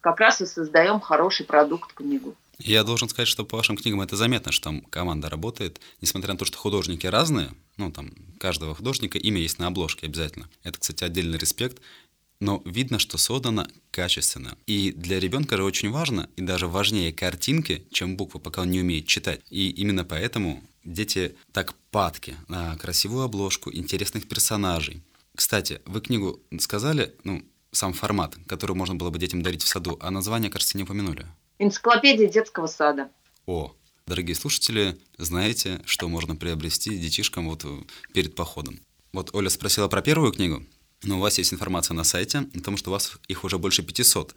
как 0.00 0.20
раз 0.20 0.40
и 0.40 0.46
создаем 0.46 1.00
хороший 1.00 1.46
продукт, 1.46 1.92
книгу. 1.92 2.34
Я 2.58 2.84
должен 2.84 3.08
сказать, 3.08 3.28
что 3.28 3.44
по 3.44 3.56
вашим 3.56 3.76
книгам 3.76 4.00
это 4.02 4.16
заметно, 4.16 4.52
что 4.52 4.64
там 4.64 4.82
команда 4.82 5.28
работает, 5.28 5.80
несмотря 6.00 6.32
на 6.32 6.38
то, 6.38 6.44
что 6.44 6.58
художники 6.58 7.06
разные, 7.06 7.50
ну, 7.76 7.90
там, 7.90 8.12
каждого 8.38 8.74
художника 8.74 9.18
имя 9.18 9.40
есть 9.40 9.58
на 9.58 9.66
обложке 9.66 10.06
обязательно. 10.06 10.48
Это, 10.62 10.78
кстати, 10.78 11.02
отдельный 11.02 11.38
респект. 11.38 11.80
Но 12.42 12.60
видно, 12.64 12.98
что 12.98 13.18
создано 13.18 13.68
качественно. 13.92 14.58
И 14.66 14.90
для 14.90 15.20
ребенка 15.20 15.56
же 15.56 15.62
очень 15.62 15.92
важно, 15.92 16.28
и 16.34 16.42
даже 16.42 16.66
важнее 16.66 17.12
картинки, 17.12 17.86
чем 17.92 18.16
буквы, 18.16 18.40
пока 18.40 18.62
он 18.62 18.70
не 18.72 18.80
умеет 18.80 19.06
читать. 19.06 19.42
И 19.48 19.70
именно 19.70 20.04
поэтому 20.04 20.60
дети 20.82 21.36
так 21.52 21.72
падки 21.92 22.34
на 22.48 22.76
красивую 22.78 23.22
обложку, 23.22 23.72
интересных 23.72 24.26
персонажей. 24.26 25.04
Кстати, 25.36 25.82
вы 25.86 26.00
книгу 26.00 26.40
сказали, 26.58 27.14
ну, 27.22 27.44
сам 27.70 27.92
формат, 27.92 28.34
который 28.48 28.74
можно 28.74 28.96
было 28.96 29.10
бы 29.10 29.20
детям 29.20 29.42
дарить 29.42 29.62
в 29.62 29.68
саду, 29.68 29.96
а 30.00 30.10
название, 30.10 30.50
кажется, 30.50 30.76
не 30.76 30.82
упомянули. 30.82 31.24
Энциклопедия 31.60 32.28
детского 32.28 32.66
сада. 32.66 33.08
О, 33.46 33.72
дорогие 34.04 34.34
слушатели, 34.34 34.98
знаете, 35.16 35.80
что 35.84 36.08
можно 36.08 36.34
приобрести 36.34 36.98
детишкам 36.98 37.48
вот 37.48 37.64
перед 38.12 38.34
походом. 38.34 38.80
Вот 39.12 39.32
Оля 39.32 39.48
спросила 39.48 39.86
про 39.86 40.02
первую 40.02 40.32
книгу, 40.32 40.64
но 41.02 41.18
у 41.18 41.20
вас 41.20 41.38
есть 41.38 41.52
информация 41.52 41.94
на 41.94 42.04
сайте, 42.04 42.42
потому 42.54 42.76
что 42.76 42.90
у 42.90 42.92
вас 42.92 43.18
их 43.28 43.44
уже 43.44 43.58
больше 43.58 43.82
500. 43.82 44.34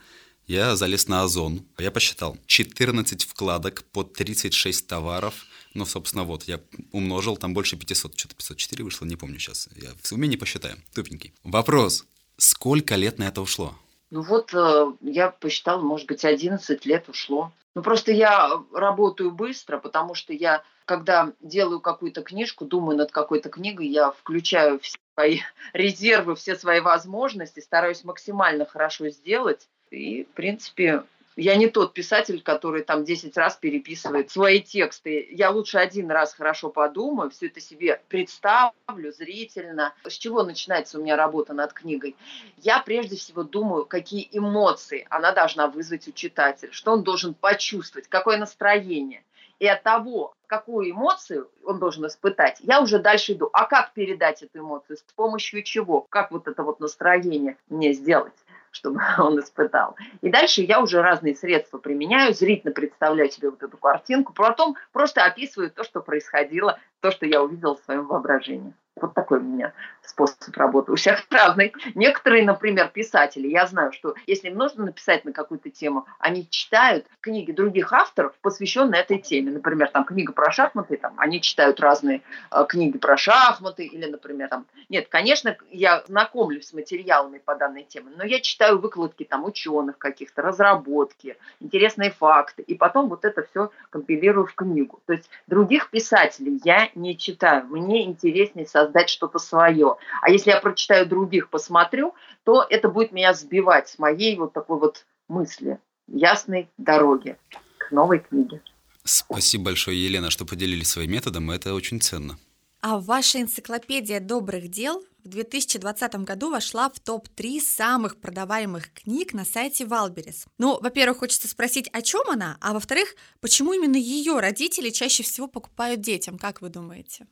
Я 0.47 0.75
залез 0.75 1.07
на 1.07 1.23
Озон, 1.23 1.63
я 1.77 1.91
посчитал, 1.91 2.37
14 2.45 3.23
вкладок 3.23 3.83
по 3.91 4.03
36 4.03 4.87
товаров– 4.87 5.45
ну, 5.75 5.85
собственно, 5.85 6.23
вот, 6.23 6.43
я 6.43 6.61
умножил, 6.93 7.35
там 7.35 7.53
больше 7.53 7.75
500, 7.75 8.17
что-то 8.17 8.35
504 8.35 8.83
вышло, 8.83 9.05
не 9.05 9.17
помню 9.17 9.37
сейчас. 9.39 9.67
Я 9.75 9.89
в 10.01 10.11
уме 10.13 10.27
не 10.29 10.37
посчитаю, 10.37 10.77
тупенький. 10.93 11.33
Вопрос, 11.43 12.05
сколько 12.37 12.95
лет 12.95 13.19
на 13.19 13.25
это 13.25 13.41
ушло? 13.41 13.75
Ну 14.09 14.21
вот, 14.21 14.53
э, 14.53 14.85
я 15.01 15.31
посчитала, 15.31 15.81
может 15.81 16.07
быть, 16.07 16.23
11 16.23 16.85
лет 16.85 17.09
ушло. 17.09 17.51
Ну 17.75 17.81
просто 17.81 18.13
я 18.13 18.49
работаю 18.73 19.31
быстро, 19.31 19.77
потому 19.77 20.15
что 20.15 20.31
я, 20.31 20.63
когда 20.85 21.33
делаю 21.41 21.79
какую-то 21.79 22.21
книжку, 22.21 22.65
думаю 22.65 22.97
над 22.97 23.11
какой-то 23.11 23.49
книгой, 23.49 23.87
я 23.87 24.11
включаю 24.11 24.79
все 24.79 24.97
свои 25.15 25.39
резервы, 25.73 26.35
все 26.35 26.55
свои 26.55 26.79
возможности, 26.79 27.59
стараюсь 27.59 28.03
максимально 28.03 28.65
хорошо 28.65 29.09
сделать. 29.09 29.67
И, 29.91 30.23
в 30.23 30.29
принципе, 30.29 31.03
я 31.37 31.57
не 31.57 31.67
тот 31.67 31.93
писатель, 31.93 32.41
который 32.41 32.83
там 32.83 33.03
10 33.03 33.35
раз 33.35 33.57
переписывает 33.57 34.31
свои 34.31 34.61
тексты. 34.61 35.27
Я 35.31 35.51
лучше 35.51 35.77
один 35.79 36.09
раз 36.09 36.33
хорошо 36.33 36.69
подумаю, 36.69 37.29
все 37.29 37.47
это 37.47 37.59
себе 37.59 38.01
представлю 38.07 39.11
зрительно. 39.11 39.93
С 40.05 40.13
чего 40.13 40.43
начинается 40.43 40.97
у 40.97 41.03
меня 41.03 41.17
работа 41.17 41.53
над 41.53 41.73
книгой? 41.73 42.15
Я 42.57 42.79
прежде 42.79 43.17
всего 43.17 43.43
думаю, 43.43 43.85
какие 43.85 44.29
эмоции 44.31 45.05
она 45.09 45.33
должна 45.33 45.67
вызвать 45.67 46.07
у 46.07 46.13
читателя, 46.13 46.71
что 46.71 46.93
он 46.93 47.03
должен 47.03 47.33
почувствовать, 47.33 48.07
какое 48.07 48.37
настроение. 48.37 49.23
И 49.59 49.67
от 49.67 49.83
того, 49.83 50.34
какую 50.47 50.91
эмоцию 50.91 51.49
он 51.63 51.79
должен 51.79 52.05
испытать, 52.07 52.57
я 52.61 52.81
уже 52.81 52.99
дальше 52.99 53.33
иду. 53.33 53.49
А 53.53 53.65
как 53.65 53.93
передать 53.93 54.43
эту 54.43 54.59
эмоцию? 54.59 54.97
С 54.97 55.13
помощью 55.13 55.63
чего? 55.63 56.01
Как 56.01 56.31
вот 56.31 56.47
это 56.47 56.63
вот 56.63 56.79
настроение 56.79 57.57
мне 57.69 57.93
сделать? 57.93 58.33
чтобы 58.75 58.99
он 59.17 59.39
испытал. 59.39 59.95
И 60.21 60.29
дальше 60.29 60.61
я 60.61 60.81
уже 60.81 61.01
разные 61.01 61.33
средства 61.33 61.77
применяю, 61.77 62.33
зрительно 62.33 62.73
представляю 62.73 63.31
себе 63.31 63.49
вот 63.49 63.63
эту 63.63 63.77
картинку, 63.77 64.33
потом 64.33 64.75
просто 64.91 65.23
описываю 65.23 65.71
то, 65.71 65.85
что 65.85 66.01
происходило, 66.01 66.77
то, 66.99 67.09
что 67.09 67.25
я 67.25 67.41
увидела 67.41 67.77
в 67.77 67.83
своем 67.85 68.05
воображении. 68.05 68.73
Вот 68.95 69.13
такой 69.13 69.39
у 69.39 69.43
меня 69.43 69.73
способ 70.01 70.55
работы. 70.55 70.91
У 70.93 70.95
всех 70.95 71.25
разный. 71.29 71.73
Некоторые, 71.95 72.45
например, 72.45 72.87
писатели, 72.87 73.47
я 73.47 73.67
знаю, 73.67 73.91
что 73.91 74.15
если 74.25 74.47
им 74.47 74.57
нужно 74.57 74.85
написать 74.85 75.25
на 75.25 75.33
какую-то 75.33 75.69
тему, 75.69 76.05
они 76.17 76.49
читают 76.49 77.05
книги 77.19 77.51
других 77.51 77.91
авторов, 77.91 78.33
посвященные 78.41 79.01
этой 79.01 79.17
теме. 79.19 79.51
Например, 79.51 79.89
там 79.89 80.05
книга 80.05 80.31
про 80.31 80.49
шахматы, 80.51 80.95
там, 80.95 81.13
они 81.17 81.41
читают 81.41 81.81
разные 81.81 82.21
э, 82.51 82.65
книги 82.69 82.97
про 82.97 83.17
шахматы, 83.17 83.85
или, 83.85 84.05
например, 84.05 84.47
там... 84.47 84.65
Нет, 84.87 85.07
конечно, 85.09 85.57
я 85.71 86.03
знакомлюсь 86.07 86.67
с 86.67 86.73
материалами 86.73 87.39
по 87.39 87.55
данной 87.55 87.83
теме, 87.83 88.11
но 88.15 88.23
я 88.23 88.39
читаю 88.39 88.79
выкладки 88.79 89.25
там 89.25 89.43
ученых 89.43 89.97
каких-то, 89.97 90.41
разработки, 90.41 91.37
интересные 91.59 92.11
факты, 92.11 92.61
и 92.61 92.75
потом 92.75 93.09
вот 93.09 93.25
это 93.25 93.43
все 93.43 93.71
компилирую 93.89 94.45
в 94.45 94.55
книгу. 94.55 95.01
То 95.05 95.13
есть 95.13 95.29
других 95.47 95.89
писателей 95.89 96.61
я 96.63 96.89
не 96.95 97.17
читаю. 97.17 97.65
Мне 97.65 98.05
интереснее 98.05 98.65
создать 98.65 98.84
что-то 99.07 99.39
свое. 99.39 99.97
А 100.21 100.29
если 100.29 100.51
я 100.51 100.59
прочитаю 100.59 101.05
других, 101.05 101.49
посмотрю, 101.49 102.13
то 102.43 102.65
это 102.69 102.89
будет 102.89 103.11
меня 103.11 103.33
сбивать 103.33 103.89
с 103.89 103.99
моей 103.99 104.37
вот 104.37 104.53
такой 104.53 104.79
вот 104.79 105.05
мысли, 105.27 105.79
ясной 106.07 106.69
дороги 106.77 107.37
к 107.77 107.91
новой 107.91 108.19
книге. 108.19 108.61
Спасибо 109.03 109.65
большое, 109.65 110.03
Елена, 110.03 110.29
что 110.29 110.45
поделились 110.45 110.89
своим 110.89 111.11
методом. 111.11 111.51
Это 111.51 111.73
очень 111.73 112.01
ценно. 112.01 112.37
А 112.81 112.99
ваша 112.99 113.41
энциклопедия 113.41 114.19
добрых 114.19 114.67
дел 114.69 115.03
в 115.23 115.27
2020 115.27 116.15
году 116.17 116.51
вошла 116.51 116.87
в 116.89 116.99
топ-3 116.99 117.59
самых 117.59 118.17
продаваемых 118.17 118.93
книг 118.93 119.33
на 119.33 119.43
сайте 119.43 119.85
Wildberries. 119.85 120.45
Ну, 120.59 120.79
во-первых, 120.79 121.17
хочется 121.17 121.47
спросить, 121.47 121.89
о 121.93 122.03
чем 122.03 122.29
она, 122.29 122.57
а 122.61 122.73
во-вторых, 122.73 123.15
почему 123.41 123.73
именно 123.73 123.95
ее 123.95 124.39
родители 124.39 124.91
чаще 124.91 125.23
всего 125.23 125.47
покупают 125.47 126.01
детям, 126.01 126.37
как 126.37 126.61
вы 126.61 126.69
думаете? 126.69 127.25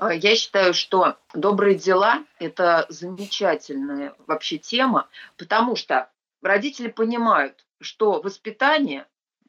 А, 0.00 0.14
я 0.14 0.34
считаю, 0.34 0.72
что 0.72 1.18
добрые 1.34 1.76
дела– 1.76 2.24
это 2.38 2.86
замечательная 2.88 4.14
вообще 4.26 4.56
тема, 4.56 5.08
потому 5.36 5.76
что 5.76 6.08
родители 6.40 6.88
понимают, 6.88 7.66
что 7.82 8.22
воспитание 8.22 9.06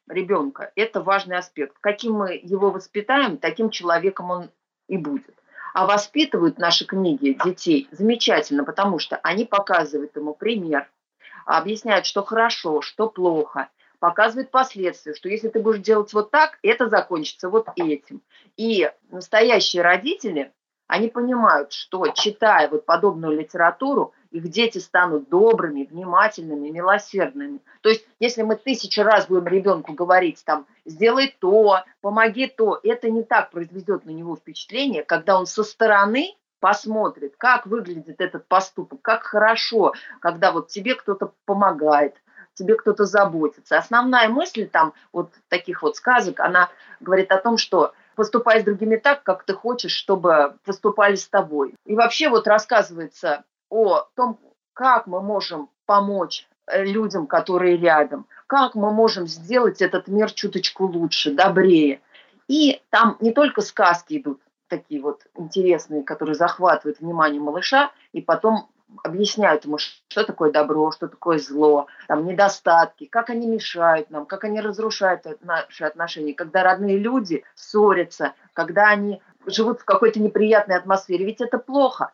ребенка– 0.10 0.74
это 0.76 1.02
важный 1.02 1.38
аспект. 1.38 1.78
Каким 1.80 2.16
мы 2.16 2.38
его 2.44 2.70
воспитаем, 2.70 3.38
таким 3.38 3.70
человеком 3.70 4.30
он 4.30 4.50
и 4.90 4.98
будет. 4.98 5.34
А 5.74 5.86
воспитывают 5.86 6.58
наши 6.58 6.86
книги 6.86 7.40
детей 7.46 7.88
замечательно, 7.92 8.66
потому 8.66 9.00
что 9.00 9.22
они 9.24 9.46
показывают 9.46 10.18
ему 10.18 10.34
пример, 10.34 10.92
объясняют, 11.46 12.06
что 12.06 12.26
хорошо, 12.26 12.82
что 12.82 13.08
плохо, 13.08 13.70
показывают 14.02 14.50
последствия, 14.50 15.14
что 15.14 15.30
если 15.30 15.48
ты 15.48 15.62
будешь 15.62 15.80
делать 15.80 16.12
вот 16.12 16.32
так, 16.32 16.58
это 16.64 16.90
закончится 16.90 17.50
вот 17.50 17.68
этим. 17.76 18.24
И 18.58 18.92
настоящие 19.12 19.84
родители, 19.84 20.52
они 20.88 21.08
понимают, 21.08 21.72
что 21.72 22.08
читая 22.08 22.68
вот 22.68 22.84
подобную 22.86 23.38
литературу, 23.38 24.14
их 24.32 24.50
дети 24.50 24.80
станут 24.80 25.30
добрыми, 25.30 25.84
внимательными, 25.84 26.70
милосердными. 26.70 27.60
То 27.82 27.90
есть, 27.90 28.04
если 28.20 28.42
мы 28.42 28.56
тысячу 28.56 29.04
раз 29.04 29.28
будем 29.28 29.48
ребенку 29.48 29.94
говорить, 29.94 30.44
там, 30.46 30.66
сделай 30.84 31.34
то, 31.40 31.84
помоги 32.02 32.48
то, 32.48 32.80
это 32.82 33.08
не 33.12 33.24
так 33.24 33.52
произведет 33.52 34.06
на 34.06 34.10
него 34.10 34.36
впечатление, 34.36 35.04
когда 35.04 35.38
он 35.38 35.46
со 35.46 35.64
стороны 35.64 36.36
посмотрит, 36.60 37.36
как 37.38 37.68
выглядит 37.68 38.20
этот 38.20 38.48
поступок, 38.48 39.00
как 39.04 39.24
хорошо, 39.24 39.94
когда 40.22 40.52
вот 40.52 40.70
тебе 40.70 40.96
кто-то 40.96 41.34
помогает, 41.46 42.16
тебе 42.62 42.76
кто-то 42.76 43.06
заботится. 43.06 43.78
Основная 43.78 44.30
мысль 44.30 44.68
там 44.68 44.94
вот 45.12 45.32
таких 45.50 45.82
вот 45.82 45.96
сказок, 45.96 46.40
она 46.40 46.70
говорит 47.00 47.32
о 47.32 47.38
том, 47.38 47.58
что 47.58 47.94
поступай 48.16 48.62
с 48.62 48.64
другими 48.64 48.98
так, 48.98 49.24
как 49.24 49.44
ты 49.44 49.54
хочешь, 49.54 49.94
чтобы 49.94 50.56
поступали 50.64 51.16
с 51.16 51.28
тобой. 51.28 51.74
И 51.86 51.96
вообще 51.96 52.30
вот 52.30 52.48
рассказывается 52.48 53.44
о 53.70 54.04
том, 54.16 54.40
как 54.74 55.08
мы 55.08 55.22
можем 55.22 55.70
помочь 55.86 56.48
э, 56.68 56.84
людям, 56.84 57.26
которые 57.26 57.78
рядом, 57.78 58.28
как 58.48 58.76
мы 58.76 58.92
можем 58.92 59.28
сделать 59.28 59.82
этот 59.82 60.08
мир 60.08 60.32
чуточку 60.32 60.86
лучше, 60.86 61.32
добрее. 61.32 62.02
И 62.48 62.82
там 62.90 63.18
не 63.22 63.32
только 63.32 63.62
сказки 63.62 64.20
идут, 64.20 64.40
такие 64.68 65.02
вот 65.02 65.22
интересные, 65.36 66.04
которые 66.04 66.36
захватывают 66.36 67.00
внимание 67.00 67.42
малыша, 67.42 67.92
и 68.14 68.22
потом 68.22 68.70
объясняют 69.04 69.66
ему, 69.66 69.78
что 69.78 70.24
такое 70.24 70.52
добро, 70.52 70.92
что 70.92 71.08
такое 71.08 71.38
зло, 71.40 71.88
там 72.08 72.26
недостатки, 72.26 73.06
как 73.06 73.30
они 73.30 73.48
мешают 73.48 74.10
нам, 74.10 74.26
как 74.26 74.44
они 74.44 74.62
разрушают 74.62 75.26
наши 75.42 75.84
отношения, 75.84 76.34
когда 76.34 76.64
родные 76.64 76.98
люди 76.98 77.44
ссорятся, 77.56 78.34
когда 78.54 78.90
они 78.90 79.22
живут 79.46 79.82
в 79.82 79.86
какой-то 79.86 80.20
неприятной 80.20 80.78
атмосфере, 80.78 81.26
ведь 81.26 81.42
это 81.42 81.58
плохо. 81.58 82.12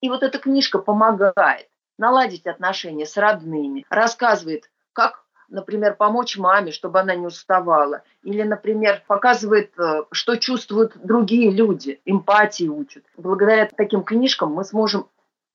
И 0.00 0.08
вот 0.08 0.22
эта 0.22 0.38
книжка 0.38 0.78
помогает 0.78 1.68
наладить 1.98 2.46
отношения 2.46 3.06
с 3.06 3.16
родными, 3.16 3.84
рассказывает, 3.90 4.70
как 4.92 5.24
например, 5.50 5.94
помочь 5.96 6.38
маме, 6.38 6.70
чтобы 6.70 7.00
она 7.00 7.14
не 7.14 7.26
уставала. 7.26 8.02
Или, 8.22 8.42
например, 8.42 9.02
показывает, 9.06 9.72
э, 9.78 10.04
что 10.12 10.36
чувствуют 10.36 10.92
другие 11.02 11.50
люди, 11.50 12.00
эмпатии 12.04 12.68
учат. 12.68 13.04
Благодаря 13.16 13.68
таким 13.76 14.04
книжкам 14.04 14.52
мы 14.52 14.64
сможем 14.64 15.08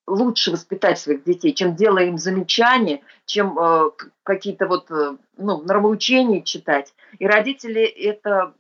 лучше 0.08 0.52
воспитать 0.52 1.00
своих 1.00 1.24
детей, 1.24 1.54
чем 1.54 1.76
делая 1.76 2.06
им 2.06 2.18
замечания, 2.18 3.02
чем 3.26 3.58
э, 3.58 3.92
какие-то 4.24 4.68
вот 4.68 4.92
э, 4.92 5.18
ну, 5.38 5.62
нравоучения 5.62 6.42
читать. 6.42 6.94
И 7.20 7.28
родители 7.28 7.84
это 7.84 8.54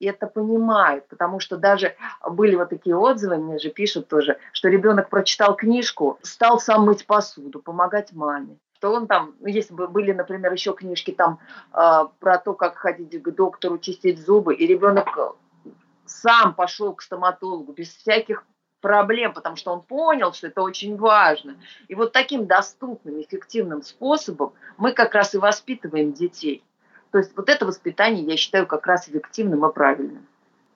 это 0.00 0.26
понимают, 0.26 1.08
потому 1.08 1.40
что 1.40 1.56
даже 1.56 1.96
были 2.28 2.54
вот 2.54 2.68
такие 2.68 2.94
отзывы, 2.94 3.38
мне 3.38 3.58
же 3.58 3.70
пишут 3.70 4.06
тоже, 4.06 4.38
что 4.52 4.68
ребенок 4.68 5.08
прочитал 5.08 5.56
книжку, 5.56 6.18
стал 6.22 6.60
сам 6.60 6.84
мыть 6.84 7.06
посуду, 7.06 7.60
помогать 7.60 8.12
маме 8.12 8.58
что 8.82 8.94
он 8.94 9.06
там, 9.06 9.36
ну, 9.38 9.46
если 9.46 9.74
бы 9.74 9.86
были, 9.86 10.10
например, 10.10 10.52
еще 10.52 10.74
книжки 10.74 11.12
там 11.12 11.38
э, 11.72 12.00
про 12.18 12.38
то, 12.38 12.52
как 12.52 12.74
ходить 12.74 13.22
к 13.22 13.30
доктору, 13.30 13.78
чистить 13.78 14.18
зубы, 14.18 14.56
и 14.56 14.66
ребенок 14.66 15.36
сам 16.04 16.52
пошел 16.52 16.92
к 16.92 17.00
стоматологу 17.00 17.72
без 17.72 17.94
всяких 17.94 18.44
проблем, 18.82 19.32
потому 19.32 19.56
что 19.56 19.72
он 19.72 19.80
понял, 19.80 20.34
что 20.34 20.48
это 20.48 20.60
очень 20.60 20.96
важно. 20.96 21.56
И 21.88 21.94
вот 21.94 22.12
таким 22.12 22.46
доступным, 22.46 23.22
эффективным 23.22 23.82
способом 23.82 24.52
мы 24.76 24.92
как 24.92 25.14
раз 25.14 25.34
и 25.34 25.38
воспитываем 25.38 26.12
детей. 26.12 26.62
То 27.12 27.18
есть 27.18 27.32
вот 27.36 27.48
это 27.48 27.64
воспитание 27.64 28.24
я 28.24 28.36
считаю 28.36 28.66
как 28.66 28.86
раз 28.86 29.08
эффективным 29.08 29.64
и 29.64 29.72
правильным. 29.72 30.26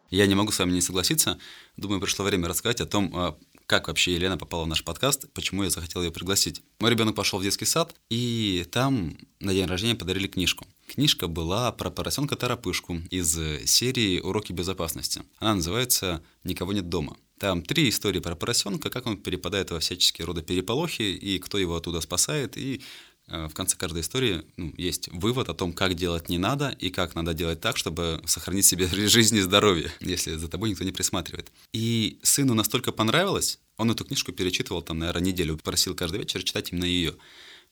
Я 0.09 0.27
не 0.27 0.35
могу 0.35 0.53
с 0.53 0.59
вами 0.59 0.73
не 0.73 0.81
согласиться. 0.81 1.39
Думаю, 1.77 2.01
пришло 2.01 2.25
время 2.25 2.49
рассказать 2.49 2.81
о 2.81 2.87
том, 2.87 3.13
а, 3.15 3.37
как 3.67 3.89
вообще 3.89 4.15
Елена 4.15 4.39
попала 4.39 4.65
в 4.65 4.69
наш 4.69 4.85
подкаст, 4.85 5.27
почему 5.33 5.65
я 5.65 5.71
захотел 5.71 6.03
ее 6.03 6.13
пригласить. 6.13 6.63
Мой 6.79 6.91
ребенок 6.91 7.17
пошел 7.17 7.41
в 7.41 7.43
детский 7.43 7.65
сад, 7.65 7.95
и 8.09 8.65
там 8.71 9.17
на 9.41 9.53
день 9.53 9.67
рождения 9.67 9.97
подарили 9.97 10.29
книжку. 10.29 10.65
Книжка 10.87 11.27
была 11.27 11.73
про 11.73 11.91
поросенка 11.91 12.37
Тарапышку 12.37 12.99
из 13.11 13.37
серии 13.69 14.21
«Уроки 14.21 14.53
безопасности». 14.53 15.23
Она 15.41 15.57
называется 15.57 16.23
«Никого 16.45 16.73
нет 16.73 16.89
дома». 16.89 17.17
Там 17.39 17.63
три 17.63 17.91
истории 17.91 18.21
про 18.21 18.35
поросенка, 18.35 18.89
как 18.89 19.07
он 19.07 19.19
перепадает 19.19 19.71
во 19.71 19.81
всяческие 19.81 20.25
роды 20.25 20.43
переполохи, 20.43 21.03
и 21.03 21.39
кто 21.39 21.59
его 21.59 21.77
оттуда 21.77 22.01
спасает, 22.01 22.57
и 22.57 22.81
э, 23.29 23.49
в 23.49 23.55
конце 23.55 23.77
каждой 23.77 24.01
истории 24.01 24.43
ну, 24.57 24.73
есть 24.79 25.09
вывод 25.09 25.51
о 25.51 25.55
том, 25.55 25.75
как 25.75 25.95
делать 25.95 26.31
не 26.31 26.39
надо 26.39 26.71
и 26.71 26.89
как 26.89 27.15
надо 27.15 27.35
делать 27.35 27.61
так, 27.61 27.77
чтобы 27.77 28.23
сохранить 28.25 28.65
себе 28.65 28.87
жизнь 29.09 29.37
и 29.37 29.43
здоровье, 29.43 29.93
если 30.01 30.35
за 30.37 30.49
тобой 30.49 30.71
никто 30.71 30.85
не 30.85 30.93
присматривает. 30.93 31.53
И 31.75 32.19
сыну 32.23 32.55
настолько 32.55 32.91
понравилось, 32.91 33.59
он 33.77 33.91
эту 33.91 34.07
книжку 34.07 34.33
перечитывал 34.33 34.81
там, 34.81 34.99
наверное, 34.99 35.23
неделю, 35.23 35.59
просил 35.59 35.95
каждый 35.95 36.21
вечер 36.21 36.43
читать 36.43 36.73
именно 36.73 36.87
ее. 36.87 37.17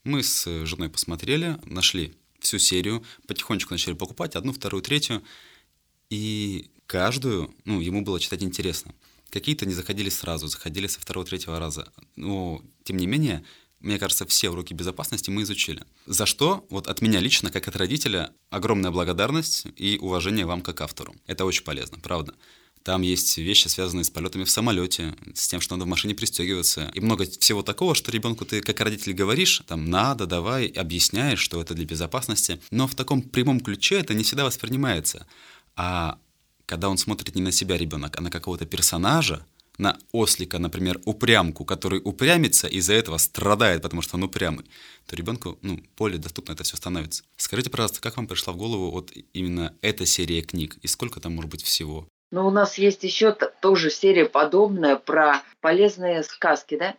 Мы 0.04 0.22
с 0.22 0.66
женой 0.66 0.90
посмотрели, 0.90 1.56
нашли 1.64 2.12
всю 2.38 2.58
серию, 2.58 3.02
потихонечку 3.26 3.72
начали 3.72 3.94
покупать 3.94 4.36
одну, 4.36 4.52
вторую, 4.52 4.82
третью, 4.82 5.22
и 6.10 6.70
каждую, 6.86 7.54
ну, 7.64 7.80
ему 7.80 8.02
было 8.02 8.20
читать 8.20 8.42
интересно. 8.42 8.94
Какие-то 9.34 9.66
не 9.66 9.74
заходили 9.74 10.10
сразу, 10.10 10.46
заходили 10.46 10.86
со 10.86 11.00
второго, 11.00 11.26
третьего 11.26 11.58
раза. 11.58 11.88
Но, 12.14 12.62
тем 12.84 12.98
не 12.98 13.08
менее, 13.08 13.44
мне 13.80 13.98
кажется, 13.98 14.26
все 14.26 14.48
уроки 14.48 14.74
безопасности 14.74 15.28
мы 15.28 15.42
изучили. 15.42 15.82
За 16.06 16.24
что, 16.24 16.64
вот 16.70 16.86
от 16.86 17.02
меня 17.02 17.18
лично, 17.18 17.50
как 17.50 17.66
от 17.66 17.74
родителя, 17.74 18.30
огромная 18.50 18.92
благодарность 18.92 19.66
и 19.74 19.98
уважение 19.98 20.46
вам 20.46 20.60
как 20.60 20.80
автору. 20.82 21.16
Это 21.26 21.44
очень 21.46 21.64
полезно, 21.64 21.98
правда. 21.98 22.32
Там 22.84 23.02
есть 23.02 23.36
вещи, 23.36 23.66
связанные 23.66 24.04
с 24.04 24.10
полетами 24.10 24.44
в 24.44 24.50
самолете, 24.50 25.16
с 25.34 25.48
тем, 25.48 25.60
что 25.60 25.74
надо 25.74 25.86
в 25.86 25.88
машине 25.88 26.14
пристегиваться. 26.14 26.92
И 26.94 27.00
много 27.00 27.24
всего 27.24 27.62
такого, 27.62 27.96
что 27.96 28.12
ребенку 28.12 28.44
ты 28.44 28.60
как 28.60 28.78
родитель 28.78 29.14
говоришь, 29.14 29.62
там, 29.66 29.90
надо, 29.90 30.26
давай, 30.26 30.66
объясняешь, 30.66 31.40
что 31.40 31.60
это 31.60 31.74
для 31.74 31.86
безопасности. 31.86 32.60
Но 32.70 32.86
в 32.86 32.94
таком 32.94 33.20
прямом 33.20 33.58
ключе 33.58 33.96
это 33.96 34.14
не 34.14 34.22
всегда 34.22 34.44
воспринимается. 34.44 35.26
А 35.74 36.18
когда 36.66 36.88
он 36.88 36.98
смотрит 36.98 37.34
не 37.34 37.42
на 37.42 37.52
себя 37.52 37.76
ребенок, 37.76 38.18
а 38.18 38.22
на 38.22 38.30
какого-то 38.30 38.66
персонажа, 38.66 39.46
на 39.78 39.98
ослика, 40.12 40.58
например, 40.58 41.00
упрямку, 41.04 41.64
который 41.64 42.00
упрямится 42.02 42.68
и 42.68 42.76
из-за 42.76 42.94
этого 42.94 43.18
страдает, 43.18 43.82
потому 43.82 44.02
что 44.02 44.16
он 44.16 44.22
упрямый, 44.22 44.64
то 45.06 45.16
ребенку 45.16 45.58
ну, 45.62 45.80
более 45.96 46.18
доступно 46.18 46.52
это 46.52 46.62
все 46.64 46.76
становится. 46.76 47.24
Скажите, 47.36 47.70
пожалуйста, 47.70 48.00
как 48.00 48.16
вам 48.16 48.26
пришла 48.26 48.52
в 48.52 48.56
голову 48.56 48.90
вот 48.90 49.10
именно 49.32 49.74
эта 49.80 50.06
серия 50.06 50.42
книг 50.42 50.76
и 50.82 50.86
сколько 50.86 51.20
там 51.20 51.34
может 51.34 51.50
быть 51.50 51.62
всего? 51.62 52.08
Ну, 52.30 52.46
у 52.46 52.50
нас 52.50 52.78
есть 52.78 53.04
еще 53.04 53.36
тоже 53.60 53.90
серия 53.90 54.24
подобная 54.24 54.96
про 54.96 55.42
полезные 55.60 56.22
сказки, 56.22 56.76
да? 56.76 56.96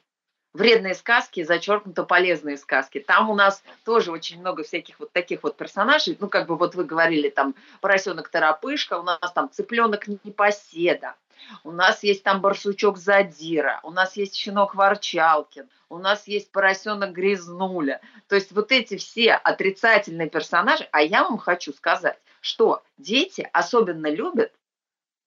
Вредные 0.56 0.96
сказки, 0.96 1.44
зачеркнуто 1.44 2.04
полезные 2.04 2.58
сказки. 2.58 3.00
Там 3.00 3.30
у 3.30 3.36
нас 3.36 3.62
тоже 3.84 4.12
очень 4.12 4.40
много 4.40 4.64
всяких 4.64 5.00
вот 5.00 5.12
таких 5.12 5.44
вот 5.44 5.58
персонажей. 5.58 6.18
Ну, 6.20 6.30
как 6.30 6.48
бы 6.48 6.56
вот 6.56 6.76
вы 6.76 6.86
говорили, 6.86 7.30
там 7.30 7.56
поросенок 7.82 8.30
Торопышка, 8.30 8.98
у 8.98 9.04
нас 9.04 9.32
там 9.34 9.50
цыпленок 9.52 10.08
Непоседа, 10.08 11.16
у 11.64 11.72
нас 11.72 12.04
есть 12.04 12.24
там 12.24 12.42
барсучок 12.42 12.98
Задира, 12.98 13.80
у 13.84 13.92
нас 13.92 14.16
есть 14.16 14.36
щенок 14.36 14.76
Ворчалкин, 14.76 15.70
у 15.90 15.98
нас 15.98 16.28
есть 16.28 16.52
поросенок 16.52 17.12
Грязнуля. 17.12 18.02
То 18.28 18.36
есть 18.36 18.52
вот 18.52 18.72
эти 18.72 18.98
все 18.98 19.34
отрицательные 19.34 20.30
персонажи, 20.30 20.88
а 20.92 21.02
я 21.02 21.24
вам 21.24 21.38
хочу 21.38 21.74
сказать, 21.74 22.20
что 22.40 22.82
дети 22.98 23.48
особенно 23.52 24.08
любят 24.08 24.54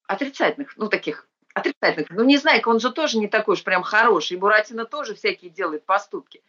отрицательных, 0.07 0.77
ну 0.77 0.89
таких 0.89 1.29
отрицательных. 1.59 2.11
Ну, 2.11 2.25
не 2.25 2.37
знаю, 2.37 2.63
он 2.67 2.81
же 2.81 2.91
тоже 2.91 3.19
не 3.19 3.29
такой 3.29 3.55
уж 3.55 3.65
прям 3.65 3.83
хороший. 3.83 4.35
И 4.35 4.37
Буратино 4.37 4.85
тоже 4.85 5.15
всякие 5.15 5.51
делает 5.51 5.85
поступки. 5.85 6.43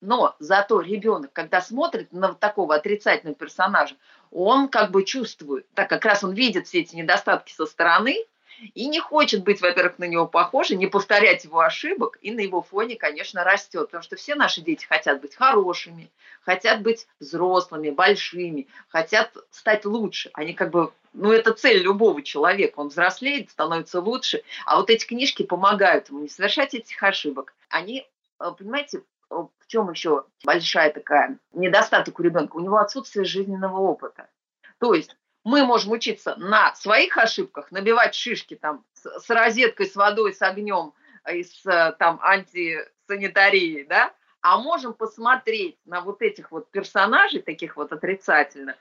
Но 0.00 0.34
зато 0.38 0.80
ребенок, 0.80 1.32
когда 1.32 1.60
смотрит 1.60 2.12
на 2.12 2.34
такого 2.34 2.74
отрицательного 2.74 3.36
персонажа, 3.36 3.96
он 4.30 4.68
как 4.68 4.90
бы 4.90 5.04
чувствует, 5.04 5.66
так 5.74 5.88
как 5.88 6.04
раз 6.04 6.24
он 6.24 6.32
видит 6.34 6.66
все 6.66 6.80
эти 6.80 6.96
недостатки 6.96 7.52
со 7.52 7.66
стороны, 7.66 8.26
и 8.74 8.86
не 8.86 9.00
хочет 9.00 9.42
быть, 9.42 9.60
во-первых, 9.60 9.98
на 9.98 10.04
него 10.04 10.26
похожей, 10.26 10.76
не 10.76 10.86
повторять 10.86 11.44
его 11.44 11.60
ошибок, 11.60 12.18
и 12.20 12.32
на 12.32 12.40
его 12.40 12.62
фоне, 12.62 12.96
конечно, 12.96 13.44
растет. 13.44 13.86
Потому 13.86 14.02
что 14.02 14.16
все 14.16 14.34
наши 14.34 14.60
дети 14.60 14.84
хотят 14.86 15.20
быть 15.20 15.34
хорошими, 15.34 16.10
хотят 16.42 16.82
быть 16.82 17.06
взрослыми, 17.20 17.90
большими, 17.90 18.68
хотят 18.88 19.32
стать 19.50 19.84
лучше. 19.84 20.30
Они 20.34 20.54
как 20.54 20.70
бы 20.70 20.92
ну, 21.14 21.30
это 21.30 21.52
цель 21.52 21.82
любого 21.82 22.22
человека. 22.22 22.80
Он 22.80 22.88
взрослеет, 22.88 23.50
становится 23.50 24.00
лучше. 24.00 24.42
А 24.66 24.76
вот 24.76 24.90
эти 24.90 25.06
книжки 25.06 25.44
помогают 25.44 26.08
ему 26.08 26.20
не 26.20 26.28
совершать 26.28 26.74
этих 26.74 27.00
ошибок. 27.02 27.54
Они, 27.68 28.06
э, 28.40 28.44
понимаете, 28.58 28.98
э, 28.98 29.02
в 29.34 29.66
чем 29.68 29.90
еще 29.90 30.24
большая 30.44 30.92
такая 30.92 31.38
недостаток 31.52 32.18
у 32.18 32.22
ребенка? 32.22 32.56
У 32.56 32.60
него 32.60 32.78
отсутствие 32.78 33.24
жизненного 33.24 33.78
опыта. 33.78 34.28
То 34.78 34.92
есть 34.92 35.16
мы 35.44 35.64
можем 35.64 35.92
учиться 35.92 36.34
на 36.36 36.74
своих 36.74 37.16
ошибках, 37.18 37.70
набивать 37.70 38.14
шишки 38.14 38.56
там 38.56 38.82
с, 38.94 39.28
розеткой, 39.30 39.86
с 39.86 39.94
водой, 39.94 40.32
с 40.32 40.42
огнем 40.42 40.94
и 41.30 41.44
с 41.44 41.64
э, 41.66 41.94
там 41.98 42.18
антисанитарией, 42.22 43.84
да, 43.84 44.12
а 44.40 44.58
можем 44.58 44.94
посмотреть 44.94 45.78
на 45.84 46.00
вот 46.00 46.22
этих 46.22 46.50
вот 46.50 46.70
персонажей, 46.70 47.40
таких 47.40 47.76
вот 47.76 47.92
отрицательных, 47.92 48.76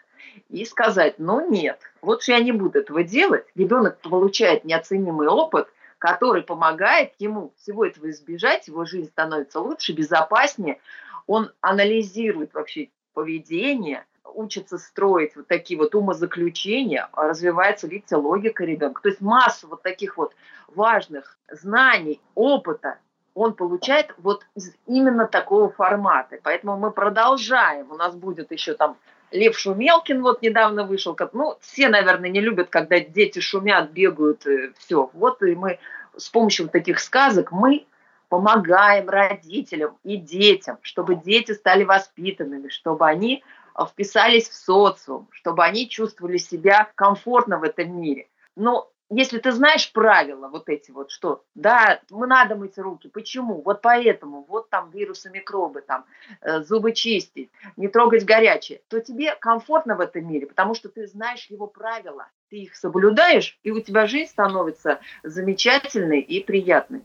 и 0.50 0.66
сказать, 0.66 1.20
ну 1.20 1.50
нет, 1.50 1.80
лучше 2.02 2.32
я 2.32 2.40
не 2.40 2.52
буду 2.52 2.80
этого 2.80 3.04
делать. 3.04 3.46
Ребенок 3.56 4.00
получает 4.00 4.64
неоценимый 4.64 5.28
опыт, 5.28 5.68
который 6.00 6.42
помогает 6.42 7.14
ему 7.20 7.54
всего 7.58 7.86
этого 7.86 8.10
избежать, 8.10 8.68
его 8.68 8.86
жизнь 8.86 9.10
становится 9.10 9.60
лучше, 9.60 9.94
безопаснее, 9.94 10.80
он 11.28 11.52
анализирует 11.62 12.54
вообще 12.54 12.90
поведение, 13.14 14.06
учится 14.34 14.78
строить 14.78 15.36
вот 15.36 15.48
такие 15.48 15.80
вот 15.80 15.96
умозаключения, 15.96 17.10
развивается, 17.14 17.88
видите, 17.88 18.16
логика 18.16 18.64
ребенка. 18.64 19.02
То 19.02 19.10
есть 19.10 19.22
массу 19.22 19.68
вот 19.68 19.82
таких 19.82 20.18
вот 20.18 20.34
важных 20.68 21.38
знаний, 21.52 22.20
опыта, 22.36 22.98
он 23.34 23.54
получает 23.54 24.14
вот 24.18 24.46
из 24.56 24.74
именно 24.86 25.28
такого 25.28 25.70
формата. 25.70 26.38
Поэтому 26.44 26.78
мы 26.78 26.92
продолжаем. 26.92 27.92
У 27.92 27.96
нас 27.96 28.16
будет 28.16 28.52
еще 28.52 28.74
там 28.74 28.98
Лев 29.32 29.58
Шумелкин 29.58 30.22
вот 30.22 30.42
недавно 30.42 30.84
вышел. 30.84 31.18
Ну, 31.34 31.58
все, 31.60 31.90
наверное, 31.90 32.30
не 32.30 32.40
любят, 32.40 32.70
когда 32.70 33.00
дети 33.00 33.40
шумят, 33.40 33.90
бегают, 33.92 34.46
все. 34.78 35.10
Вот 35.14 35.42
и 35.42 35.56
мы 35.56 35.80
с 36.16 36.30
помощью 36.30 36.70
таких 36.70 37.00
сказок 37.00 37.52
мы 37.52 37.88
помогаем 38.30 39.10
родителям 39.10 39.98
и 40.04 40.18
детям, 40.18 40.78
чтобы 40.82 41.16
дети 41.16 41.52
стали 41.52 41.84
воспитанными, 41.84 42.70
чтобы 42.70 43.08
они 43.08 43.44
вписались 43.90 44.50
в 44.50 44.54
социум, 44.54 45.28
чтобы 45.32 45.64
они 45.64 45.90
чувствовали 45.90 46.38
себя 46.38 46.92
комфортно 46.96 47.60
в 47.60 47.64
этом 47.64 48.00
мире. 48.00 48.30
Но 48.56 48.94
если 49.10 49.38
ты 49.38 49.52
знаешь 49.52 49.92
правила 49.92 50.48
вот 50.48 50.70
эти 50.70 50.92
вот, 50.92 51.12
что 51.12 51.44
да, 51.56 52.02
мы 52.10 52.26
надо 52.26 52.56
мыть 52.56 52.78
руки, 52.78 53.10
почему? 53.10 53.62
Вот 53.62 53.82
поэтому, 53.82 54.46
вот 54.48 54.70
там 54.70 54.90
вирусы, 54.92 55.30
микробы, 55.30 55.82
там 55.82 56.06
э, 56.42 56.64
зубы 56.64 56.94
чистить, 56.94 57.52
не 57.78 57.88
трогать 57.88 58.26
горячее, 58.26 58.82
то 58.88 59.00
тебе 59.00 59.36
комфортно 59.36 59.96
в 59.96 60.00
этом 60.00 60.28
мире, 60.28 60.48
потому 60.48 60.74
что 60.74 60.90
ты 60.90 61.08
знаешь 61.08 61.46
его 61.50 61.68
правила, 61.68 62.28
ты 62.50 62.58
их 62.58 62.76
соблюдаешь, 62.76 63.60
и 63.64 63.72
у 63.72 63.80
тебя 63.82 64.08
жизнь 64.08 64.32
становится 64.32 65.00
замечательной 65.24 66.22
и 66.22 66.44
приятной. 66.44 67.04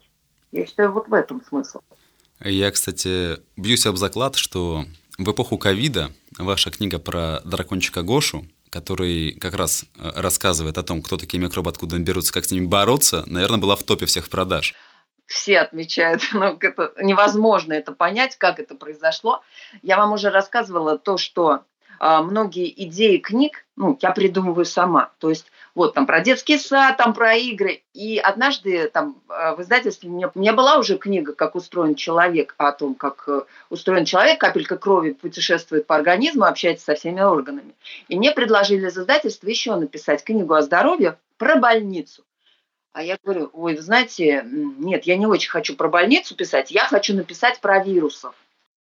Я 0.51 0.65
считаю, 0.65 0.93
вот 0.93 1.09
в 1.09 1.15
этом 1.15 1.43
смысл. 1.45 1.81
Я, 2.41 2.71
кстати, 2.71 3.37
бьюсь 3.57 3.85
об 3.85 3.97
заклад, 3.97 4.37
что 4.37 4.85
в 5.19 5.31
эпоху 5.31 5.59
ковида 5.59 6.11
ваша 6.39 6.71
книга 6.71 6.99
про 6.99 7.41
дракончика 7.45 8.03
Гошу 8.03 8.47
который 8.71 9.33
как 9.33 9.55
раз 9.55 9.85
э, 9.97 10.11
рассказывает 10.15 10.79
о 10.79 10.83
том, 10.83 11.03
кто 11.03 11.17
такие 11.17 11.43
микробы, 11.43 11.71
откуда 11.71 11.97
они 11.97 12.05
берутся, 12.05 12.33
как 12.33 12.45
с 12.45 12.51
ними 12.51 12.67
бороться, 12.67 13.25
наверное, 13.27 13.59
была 13.59 13.77
в 13.77 13.83
топе 13.83 14.07
всех 14.07 14.29
продаж. 14.29 14.75
Все 15.27 15.61
отмечают, 15.61 16.23
но 16.33 16.41
ну, 16.51 16.59
это 16.61 16.93
невозможно 17.03 17.73
это 17.73 17.93
понять, 17.93 18.37
как 18.37 18.59
это 18.59 18.75
произошло. 18.75 19.43
Я 19.83 19.97
вам 19.97 20.13
уже 20.13 20.31
рассказывала 20.31 20.99
то, 20.99 21.19
что 21.19 21.63
а, 21.99 22.23
многие 22.23 22.73
идеи 22.85 23.19
книг, 23.19 23.67
ну, 23.77 23.99
я 24.01 24.11
придумываю 24.13 24.65
сама. 24.65 25.11
То 25.19 25.31
есть 25.31 25.47
вот 25.79 25.95
там 25.95 26.07
про 26.07 26.21
детский 26.21 26.59
сад, 26.59 26.97
там 26.97 27.15
про 27.15 27.35
игры. 27.37 27.83
И 27.95 28.19
однажды 28.19 28.89
там 28.89 29.23
а, 29.29 29.55
в 29.55 29.63
издательстве 29.63 30.11
мне, 30.11 30.29
у 30.35 30.39
меня 30.39 30.53
была 30.53 30.77
уже 30.77 30.99
книга 30.99 31.33
«Как 31.33 31.55
устроен 31.55 31.95
человек», 31.95 32.57
о 32.59 32.73
том, 32.73 32.97
как 32.97 33.25
э, 33.29 33.43
устроен 33.71 34.05
человек, 34.05 34.41
капелька 34.41 34.77
крови 34.77 35.13
путешествует 35.13 35.87
по 35.87 35.95
организму, 35.95 36.47
общается 36.47 36.87
со 36.87 36.95
всеми 36.97 37.21
органами. 37.21 37.75
И 38.09 38.19
мне 38.19 38.33
предложили 38.33 38.89
из 38.89 38.99
издательства 38.99 39.47
еще 39.47 39.77
написать 39.77 40.25
книгу 40.25 40.53
о 40.53 40.63
здоровье 40.63 41.17
про 41.37 41.55
больницу. 41.55 42.25
А 42.93 43.05
я 43.05 43.17
говорю, 43.23 43.49
ой, 43.53 43.77
вы 43.77 43.81
знаете, 43.81 44.45
нет, 44.45 45.05
я 45.05 45.17
не 45.17 45.27
очень 45.27 45.51
хочу 45.51 45.77
про 45.77 45.87
больницу 45.87 46.35
писать, 46.35 46.73
я 46.73 46.87
хочу 46.87 47.15
написать 47.15 47.61
про 47.61 47.85
вирусов 47.85 48.35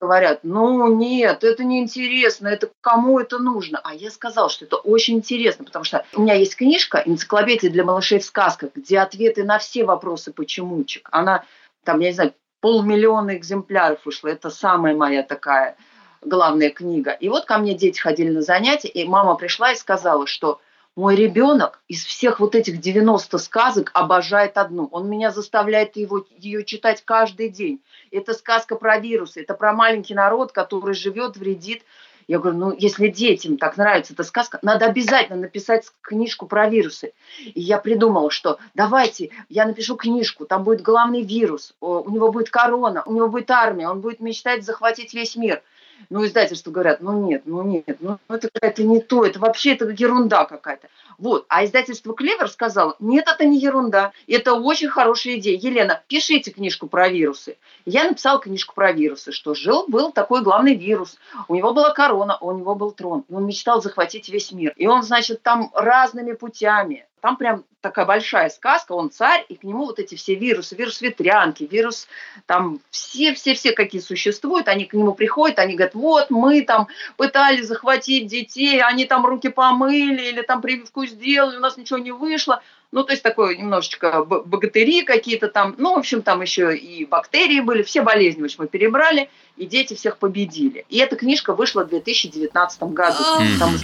говорят, 0.03 0.39
ну 0.43 0.93
нет, 0.93 1.45
это 1.45 1.63
неинтересно, 1.63 2.49
это 2.49 2.69
кому 2.81 3.21
это 3.21 3.39
нужно? 3.39 3.79
А 3.83 3.95
я 3.95 4.11
сказал, 4.11 4.49
что 4.49 4.65
это 4.65 4.75
очень 4.75 5.15
интересно, 5.15 5.63
потому 5.63 5.85
что 5.85 6.05
у 6.13 6.21
меня 6.21 6.33
есть 6.33 6.57
книжка 6.57 7.01
«Энциклопедия 7.05 7.69
для 7.69 7.85
малышей 7.85 8.19
в 8.19 8.25
сказках», 8.25 8.71
где 8.75 8.99
ответы 8.99 9.45
на 9.45 9.59
все 9.59 9.85
вопросы 9.85 10.33
почемучек. 10.33 11.07
Она, 11.13 11.45
там, 11.85 12.01
я 12.01 12.09
не 12.09 12.13
знаю, 12.13 12.33
полмиллиона 12.59 13.37
экземпляров 13.37 14.05
вышла. 14.05 14.27
Это 14.27 14.49
самая 14.49 14.93
моя 14.93 15.23
такая 15.23 15.77
главная 16.21 16.69
книга. 16.69 17.11
И 17.11 17.29
вот 17.29 17.45
ко 17.45 17.57
мне 17.57 17.73
дети 17.73 17.99
ходили 17.99 18.29
на 18.29 18.41
занятия, 18.41 18.89
и 18.89 19.05
мама 19.05 19.35
пришла 19.35 19.71
и 19.71 19.77
сказала, 19.77 20.27
что 20.27 20.59
мой 20.95 21.15
ребенок 21.15 21.81
из 21.87 22.05
всех 22.05 22.39
вот 22.39 22.53
этих 22.55 22.79
90 22.79 23.37
сказок 23.39 23.91
обожает 23.93 24.57
одну. 24.57 24.87
Он 24.91 25.09
меня 25.09 25.31
заставляет 25.31 25.95
его, 25.95 26.25
ее 26.37 26.63
читать 26.63 27.03
каждый 27.03 27.49
день. 27.49 27.81
Это 28.11 28.33
сказка 28.33 28.75
про 28.75 28.99
вирусы, 28.99 29.41
это 29.41 29.55
про 29.55 29.73
маленький 29.73 30.13
народ, 30.13 30.51
который 30.51 30.93
живет, 30.93 31.35
вредит. 31.35 31.83
Я 32.27 32.39
говорю, 32.39 32.57
ну, 32.57 32.75
если 32.77 33.07
детям 33.07 33.57
так 33.57 33.75
нравится 33.75 34.13
эта 34.13 34.23
сказка, 34.23 34.59
надо 34.61 34.85
обязательно 34.85 35.39
написать 35.39 35.87
книжку 36.01 36.45
про 36.45 36.69
вирусы. 36.69 37.13
И 37.39 37.59
я 37.59 37.79
придумала, 37.79 38.29
что 38.29 38.59
давайте, 38.75 39.31
я 39.49 39.65
напишу 39.65 39.97
книжку, 39.97 40.45
там 40.45 40.63
будет 40.63 40.81
главный 40.81 41.23
вирус, 41.23 41.73
у 41.81 42.09
него 42.09 42.31
будет 42.31 42.49
корона, 42.49 43.03
у 43.05 43.13
него 43.13 43.27
будет 43.27 43.51
армия, 43.51 43.89
он 43.89 43.99
будет 43.99 44.19
мечтать 44.19 44.63
захватить 44.63 45.13
весь 45.13 45.35
мир– 45.35 45.63
ну, 46.09 46.25
издательства 46.25 46.71
говорят, 46.71 47.01
ну 47.01 47.25
нет, 47.25 47.43
ну 47.45 47.63
нет, 47.63 47.97
ну 47.99 48.19
это 48.29 48.49
какая-то 48.53 48.83
не 48.83 48.99
то, 49.01 49.25
это 49.25 49.39
вообще 49.39 49.73
это 49.73 49.89
ерунда 49.89 50.45
какая-то. 50.45 50.87
Вот, 51.17 51.45
а 51.47 51.63
издательство 51.65 52.13
Клевер 52.13 52.49
сказало, 52.49 52.95
нет, 52.99 53.27
это 53.27 53.45
не 53.45 53.59
ерунда, 53.59 54.11
это 54.27 54.53
очень 54.53 54.89
хорошая 54.89 55.37
идея. 55.37 55.57
Елена, 55.57 56.01
пишите 56.07 56.51
книжку 56.51 56.87
про 56.87 57.09
вирусы. 57.09 57.57
Я 57.85 58.05
написала 58.05 58.39
книжку 58.39 58.73
про 58.75 58.91
вирусы, 58.91 59.31
что 59.31 59.53
жил, 59.53 59.85
был 59.87 60.11
такой 60.11 60.43
главный 60.43 60.75
вирус, 60.75 61.17
у 61.47 61.55
него 61.55 61.73
была 61.73 61.91
корона, 61.91 62.37
у 62.39 62.51
него 62.51 62.75
был 62.75 62.91
трон, 62.91 63.25
он 63.29 63.45
мечтал 63.45 63.81
захватить 63.81 64.29
весь 64.29 64.51
мир. 64.51 64.73
И 64.77 64.87
он, 64.87 65.03
значит, 65.03 65.41
там 65.41 65.71
разными 65.73 66.33
путями, 66.33 67.05
там 67.23 67.37
прям 67.37 67.63
такая 67.79 68.05
большая 68.05 68.49
сказка, 68.49 68.91
он 68.91 69.09
царь, 69.09 69.45
и 69.47 69.55
к 69.55 69.63
нему 69.63 69.85
вот 69.85 69.97
эти 69.97 70.15
все 70.15 70.35
вирусы, 70.35 70.75
вирус 70.75 70.99
ветрянки, 70.99 71.63
вирус, 71.63 72.09
там 72.47 72.81
все-все-все 72.89 73.71
какие 73.71 74.01
существуют, 74.01 74.67
они 74.67 74.83
к 74.83 74.93
нему 74.93 75.13
приходят, 75.13 75.57
они 75.57 75.75
говорят, 75.75 75.95
вот 75.95 76.29
мы 76.31 76.63
там 76.63 76.89
пытались 77.15 77.67
захватить 77.67 78.27
детей, 78.27 78.81
они 78.83 79.05
там 79.05 79.25
руки 79.25 79.47
помыли 79.47 80.21
или 80.21 80.41
там 80.41 80.61
прививку 80.61 81.05
сделали, 81.05 81.55
у 81.55 81.61
нас 81.61 81.77
ничего 81.77 81.97
не 81.97 82.11
вышло. 82.11 82.61
Ну, 82.91 83.05
то 83.05 83.13
есть 83.13 83.23
такое 83.23 83.55
немножечко 83.55 84.25
богатыри 84.25 85.03
какие-то 85.03 85.47
там, 85.47 85.75
ну, 85.77 85.95
в 85.95 85.99
общем, 85.99 86.23
там 86.23 86.41
еще 86.41 86.75
и 86.75 87.05
бактерии 87.05 87.61
были, 87.61 87.83
все 87.83 88.01
болезни, 88.01 88.41
в 88.41 88.45
общем, 88.45 88.63
мы 88.63 88.67
перебрали, 88.67 89.29
и 89.55 89.65
дети 89.65 89.93
всех 89.93 90.17
победили. 90.17 90.85
И 90.89 90.97
эта 90.97 91.15
книжка 91.15 91.53
вышла 91.53 91.85
в 91.85 91.87
2019 91.87 92.83
году. 92.83 93.23
Там 93.59 93.77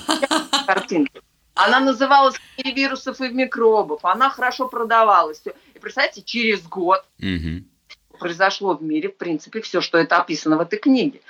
картинки. 0.67 1.21
Она 1.65 1.81
называлась 1.81 2.35
«Мир 2.57 2.73
вирусов 2.73 3.19
и 3.19 3.27
микробов». 3.29 4.05
Она 4.05 4.29
хорошо 4.29 4.69
продавалась. 4.69 5.41
И 5.73 5.79
представьте, 5.79 6.21
через 6.21 6.65
год 6.65 7.03
угу. 7.19 7.65
произошло 8.17 8.75
в 8.75 8.83
мире, 8.83 9.09
в 9.09 9.17
принципе, 9.17 9.61
все, 9.61 9.81
что 9.81 9.97
это 9.97 10.17
описано 10.17 10.57
в 10.57 10.61
этой 10.61 10.79
книге. 10.79 11.21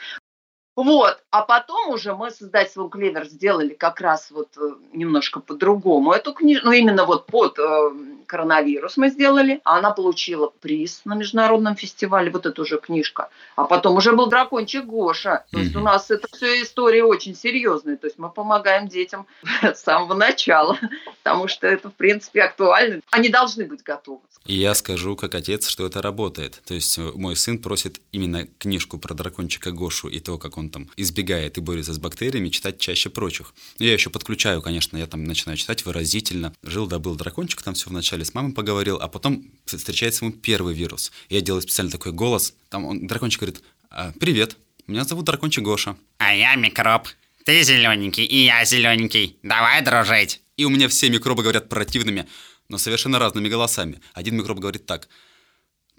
Вот, 0.81 1.21
а 1.29 1.41
потом 1.41 1.89
уже 1.89 2.15
мы 2.15 2.31
с 2.31 2.41
издательством 2.41 2.89
Клевер 2.89 3.25
сделали 3.25 3.73
как 3.73 3.99
раз 3.99 4.31
вот 4.31 4.47
э, 4.55 4.75
немножко 4.93 5.41
по-другому 5.41 6.13
эту 6.13 6.31
книжку, 6.33 6.67
ну 6.67 6.71
именно 6.71 7.03
вот 7.03 7.25
под 7.25 7.59
э, 7.59 7.91
коронавирус 8.25 8.95
мы 8.95 9.09
сделали, 9.09 9.59
а 9.65 9.79
она 9.79 9.91
получила 9.91 10.53
приз 10.61 11.01
на 11.03 11.15
международном 11.15 11.75
фестивале, 11.75 12.31
вот 12.31 12.45
эта 12.45 12.61
уже 12.61 12.77
книжка. 12.77 13.29
А 13.57 13.65
потом 13.65 13.97
уже 13.97 14.13
был 14.13 14.27
дракончик 14.27 14.85
Гоша. 14.85 15.43
То 15.51 15.59
есть 15.59 15.75
у 15.75 15.81
нас 15.81 16.11
это 16.11 16.27
все 16.31 16.61
история 16.61 17.03
очень 17.03 17.35
серьезная. 17.35 17.97
То 17.97 18.07
есть 18.07 18.17
мы 18.17 18.29
помогаем 18.29 18.87
детям 18.87 19.25
с 19.61 19.81
самого 19.81 20.13
начала, 20.13 20.77
потому 21.23 21.47
что 21.47 21.67
это, 21.67 21.89
в 21.89 21.93
принципе, 21.95 22.43
актуально. 22.43 23.01
Они 23.11 23.29
должны 23.29 23.65
быть 23.65 23.83
готовы. 23.83 24.21
И 24.45 24.55
я 24.55 24.73
скажу, 24.75 25.15
как 25.15 25.35
отец, 25.35 25.67
что 25.67 25.85
это 25.85 26.01
работает. 26.01 26.61
То 26.65 26.73
есть 26.73 26.97
э, 26.97 27.11
мой 27.15 27.35
сын 27.35 27.59
просит 27.59 27.99
именно 28.11 28.47
книжку 28.59 28.97
про 28.97 29.13
дракончика 29.13 29.71
Гошу 29.71 30.07
и 30.07 30.19
то, 30.19 30.37
как 30.37 30.57
он 30.57 30.68
там 30.69 30.89
избегает 30.97 31.57
и 31.57 31.61
борется 31.61 31.93
с 31.93 31.97
бактериями, 31.97 32.49
читать 32.49 32.79
чаще 32.79 33.09
прочих. 33.09 33.53
Я 33.77 33.93
еще 33.93 34.09
подключаю, 34.09 34.61
конечно, 34.61 34.97
я 34.97 35.07
там 35.07 35.23
начинаю 35.23 35.57
читать 35.57 35.85
выразительно. 35.85 36.53
Жил 36.63 36.87
да 36.87 36.99
был 36.99 37.15
дракончик, 37.15 37.61
там 37.61 37.73
все 37.73 37.89
вначале 37.89 38.25
с 38.25 38.33
мамой 38.33 38.53
поговорил, 38.53 38.97
а 39.01 39.07
потом 39.07 39.45
встречается 39.65 40.25
ему 40.25 40.33
первый 40.33 40.73
вирус. 40.73 41.11
Я 41.29 41.41
делаю 41.41 41.61
специально 41.61 41.91
такой 41.91 42.11
голос, 42.11 42.53
там 42.69 42.85
он, 42.85 43.07
дракончик 43.07 43.41
говорит, 43.41 43.61
«А, 43.89 44.13
привет, 44.19 44.55
меня 44.89 45.03
зовут 45.03 45.25
дракончик 45.25 45.63
Гоша. 45.63 45.97
А 46.17 46.33
я 46.33 46.55
микроб. 46.55 47.07
Ты 47.45 47.61
зелененький, 47.61 48.25
и 48.25 48.45
я 48.45 48.65
зелененький. 48.65 49.37
Давай 49.43 49.83
дружить. 49.83 50.41
И 50.57 50.65
у 50.65 50.69
меня 50.69 50.87
все 50.87 51.09
микробы 51.09 51.43
говорят 51.43 51.69
противными, 51.69 52.27
но 52.69 52.79
совершенно 52.79 53.19
разными 53.19 53.49
голосами. 53.49 54.01
Один 54.13 54.35
микроб 54.35 54.57
говорит 54.57 54.87
так. 54.87 55.07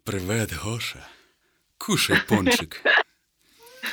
«Привет, 0.02 0.52
Гоша. 0.62 1.06
Кушай 1.78 2.20
пончик». 2.26 2.82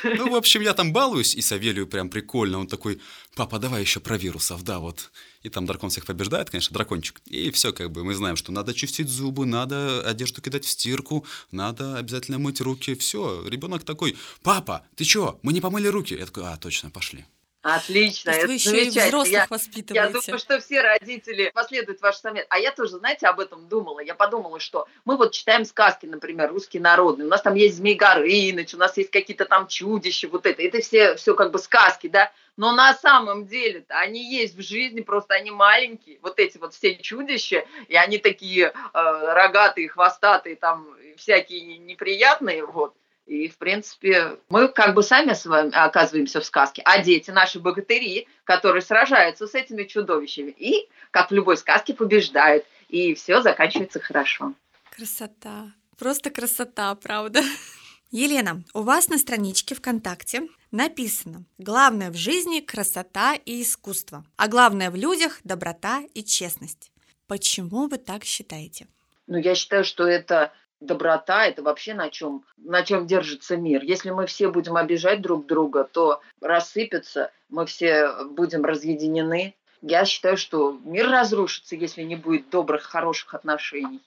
Ну, 0.04 0.30
в 0.30 0.34
общем, 0.34 0.60
я 0.60 0.74
там 0.74 0.92
балуюсь, 0.92 1.34
и 1.34 1.40
Савелию 1.40 1.86
прям 1.86 2.08
прикольно. 2.08 2.58
Он 2.58 2.66
такой, 2.66 3.00
папа, 3.34 3.58
давай 3.58 3.82
еще 3.82 4.00
про 4.00 4.16
вирусов, 4.16 4.62
да, 4.62 4.78
вот. 4.78 5.10
И 5.42 5.48
там 5.48 5.66
дракон 5.66 5.90
всех 5.90 6.06
побеждает, 6.06 6.50
конечно, 6.50 6.74
дракончик. 6.74 7.20
И 7.26 7.50
все, 7.50 7.72
как 7.72 7.90
бы, 7.90 8.04
мы 8.04 8.14
знаем, 8.14 8.36
что 8.36 8.52
надо 8.52 8.74
чистить 8.74 9.08
зубы, 9.08 9.46
надо 9.46 10.02
одежду 10.02 10.42
кидать 10.42 10.64
в 10.64 10.70
стирку, 10.70 11.24
надо 11.50 11.96
обязательно 11.96 12.38
мыть 12.38 12.60
руки. 12.60 12.94
Все, 12.94 13.46
ребенок 13.46 13.84
такой, 13.84 14.16
папа, 14.42 14.86
ты 14.96 15.04
что, 15.04 15.38
мы 15.42 15.52
не 15.52 15.60
помыли 15.60 15.88
руки? 15.88 16.14
Я 16.14 16.26
такой, 16.26 16.44
а, 16.44 16.56
точно, 16.56 16.90
пошли. 16.90 17.24
Отлично, 17.62 18.32
То 18.32 18.46
есть 18.46 18.66
вы 18.66 18.76
еще 18.76 18.84
и 18.84 18.88
взрослых 18.88 19.32
я, 19.32 19.46
воспитываете. 19.50 19.94
Я 19.94 20.08
думаю, 20.08 20.38
что 20.38 20.60
все 20.60 20.80
родители 20.80 21.50
последуют 21.52 22.00
ваш 22.00 22.16
совет. 22.16 22.46
А 22.50 22.58
я 22.58 22.70
тоже, 22.70 22.98
знаете, 22.98 23.26
об 23.26 23.40
этом 23.40 23.68
думала. 23.68 23.98
Я 23.98 24.14
подумала, 24.14 24.60
что 24.60 24.86
мы 25.04 25.16
вот 25.16 25.32
читаем 25.32 25.64
сказки, 25.64 26.06
например, 26.06 26.50
русские 26.50 26.82
народные. 26.82 27.26
У 27.26 27.30
нас 27.30 27.42
там 27.42 27.54
есть 27.54 27.76
Змей 27.76 27.96
Горыныч, 27.96 28.74
у 28.74 28.78
нас 28.78 28.96
есть 28.96 29.10
какие-то 29.10 29.44
там 29.44 29.66
чудища, 29.66 30.28
вот 30.28 30.46
это. 30.46 30.62
Это 30.62 30.80
все, 30.80 31.16
все 31.16 31.34
как 31.34 31.50
бы 31.50 31.58
сказки, 31.58 32.06
да? 32.06 32.30
Но 32.56 32.72
на 32.72 32.94
самом 32.94 33.46
деле 33.46 33.84
они 33.88 34.24
есть 34.24 34.56
в 34.56 34.62
жизни, 34.62 35.00
просто 35.00 35.34
они 35.34 35.50
маленькие. 35.50 36.18
Вот 36.22 36.38
эти 36.38 36.58
вот 36.58 36.74
все 36.74 36.94
чудища, 36.96 37.64
и 37.88 37.96
они 37.96 38.18
такие 38.18 38.66
э, 38.66 38.72
рогатые, 38.92 39.88
хвостатые, 39.88 40.54
там 40.54 40.88
всякие 41.16 41.78
неприятные, 41.78 42.64
вот. 42.64 42.94
И, 43.28 43.46
в 43.48 43.58
принципе, 43.58 44.38
мы 44.48 44.68
как 44.68 44.94
бы 44.94 45.02
сами 45.02 45.34
с 45.34 45.44
вами 45.44 45.70
оказываемся 45.74 46.40
в 46.40 46.46
сказке, 46.46 46.80
а 46.86 47.02
дети 47.02 47.30
наши 47.30 47.60
богатыри, 47.60 48.26
которые 48.44 48.80
сражаются 48.80 49.46
с 49.46 49.54
этими 49.54 49.84
чудовищами 49.84 50.50
и, 50.50 50.88
как 51.10 51.30
в 51.30 51.34
любой 51.34 51.58
сказке, 51.58 51.92
побеждают. 51.92 52.64
И 52.88 53.12
все 53.12 53.42
заканчивается 53.42 54.00
хорошо. 54.00 54.54
Красота. 54.90 55.72
Просто 55.98 56.30
красота, 56.30 56.94
правда. 56.94 57.42
Елена, 58.10 58.62
у 58.72 58.80
вас 58.80 59.08
на 59.10 59.18
страничке 59.18 59.74
ВКонтакте 59.74 60.48
написано 60.70 61.44
«Главное 61.58 62.10
в 62.10 62.16
жизни– 62.16 62.60
красота 62.66 63.34
и 63.34 63.60
искусство, 63.60 64.24
а 64.38 64.48
главное 64.48 64.90
в 64.90 64.96
людях– 64.96 65.40
доброта 65.44 66.02
и 66.14 66.24
честность». 66.24 66.90
Почему 67.26 67.88
вы 67.88 67.98
так 67.98 68.24
считаете? 68.24 68.86
Ну, 69.26 69.36
я 69.36 69.54
считаю, 69.54 69.84
что 69.84 70.06
это 70.06 70.50
доброта, 70.80 71.46
это 71.46 71.62
вообще 71.62 71.94
на 71.94 72.10
чем, 72.10 72.44
на 72.56 72.82
чем 72.82 73.06
держится 73.06 73.56
мир. 73.56 73.82
Если 73.82 74.10
мы 74.10 74.26
все 74.26 74.50
будем 74.50 74.76
обижать 74.76 75.20
друг 75.20 75.46
друга, 75.46 75.84
то 75.84 76.20
рассыпется, 76.40 77.30
мы 77.48 77.66
все 77.66 78.24
будем 78.24 78.64
разъединены. 78.64 79.54
Я 79.80 80.04
считаю, 80.04 80.36
что 80.36 80.78
мир 80.84 81.08
разрушится, 81.08 81.76
если 81.76 82.02
не 82.02 82.16
будет 82.16 82.50
добрых, 82.50 82.82
хороших 82.82 83.34
отношений. 83.34 84.00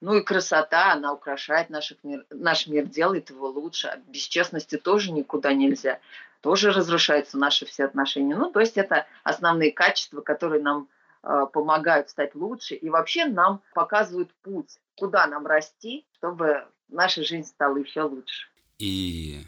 Ну 0.00 0.14
и 0.14 0.22
красота, 0.22 0.92
она 0.92 1.12
украшает 1.12 1.70
наш 1.70 1.94
мир, 2.02 2.26
наш 2.30 2.66
мир, 2.66 2.84
делает 2.84 3.30
его 3.30 3.48
лучше. 3.48 4.02
Без 4.08 4.22
честности 4.22 4.76
тоже 4.76 5.10
никуда 5.10 5.54
нельзя. 5.54 6.00
Тоже 6.42 6.70
разрушаются 6.70 7.38
наши 7.38 7.64
все 7.64 7.84
отношения. 7.84 8.36
Ну, 8.36 8.50
то 8.50 8.60
есть 8.60 8.76
это 8.76 9.06
основные 9.24 9.72
качества, 9.72 10.20
которые 10.20 10.62
нам 10.62 10.88
э, 11.22 11.46
помогают 11.50 12.10
стать 12.10 12.34
лучше 12.34 12.74
и 12.74 12.90
вообще 12.90 13.24
нам 13.24 13.62
показывают 13.72 14.30
путь, 14.42 14.78
куда 14.96 15.26
нам 15.26 15.46
расти, 15.46 16.05
чтобы 16.26 16.66
наша 16.88 17.22
жизнь 17.22 17.46
стала 17.46 17.76
еще 17.76 18.02
лучше. 18.02 18.48
И 18.78 19.42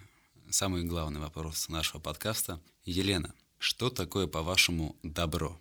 самый 0.49 0.85
главный 0.85 1.21
вопрос 1.21 1.69
нашего 1.69 2.01
подкаста. 2.01 2.61
Елена, 2.85 3.35
что 3.59 3.91
такое, 3.91 4.29
по-вашему, 4.29 4.95
добро? 5.03 5.59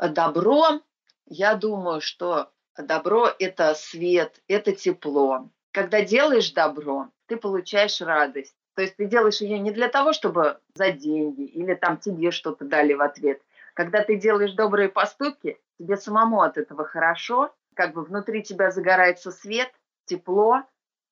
Добро, 0.00 0.80
я 1.26 1.54
думаю, 1.54 2.00
что 2.00 2.50
добро– 2.76 3.30
это 3.38 3.72
свет, 3.74 4.42
это 4.48 4.72
тепло. 4.72 5.48
Когда 5.70 6.04
делаешь 6.04 6.50
добро, 6.50 7.08
ты 7.26 7.36
получаешь 7.36 8.00
радость. 8.00 8.56
То 8.74 8.82
есть 8.82 8.96
ты 8.96 9.06
делаешь 9.06 9.40
ее 9.40 9.60
не 9.60 9.70
для 9.70 9.88
того, 9.88 10.12
чтобы 10.12 10.58
за 10.74 10.90
деньги 10.90 11.42
или 11.42 11.74
там 11.74 11.98
тебе 11.98 12.32
что-то 12.32 12.64
дали 12.64 12.94
в 12.94 13.00
ответ. 13.00 13.40
Когда 13.74 14.02
ты 14.02 14.16
делаешь 14.16 14.54
добрые 14.54 14.88
поступки, 14.88 15.60
тебе 15.78 15.96
самому 15.96 16.42
от 16.42 16.58
этого 16.58 16.84
хорошо, 16.84 17.54
как 17.74 17.94
бы 17.94 18.02
внутри 18.02 18.42
тебя 18.42 18.72
загорается 18.72 19.30
свет, 19.30 19.72
тепло, 20.08 20.62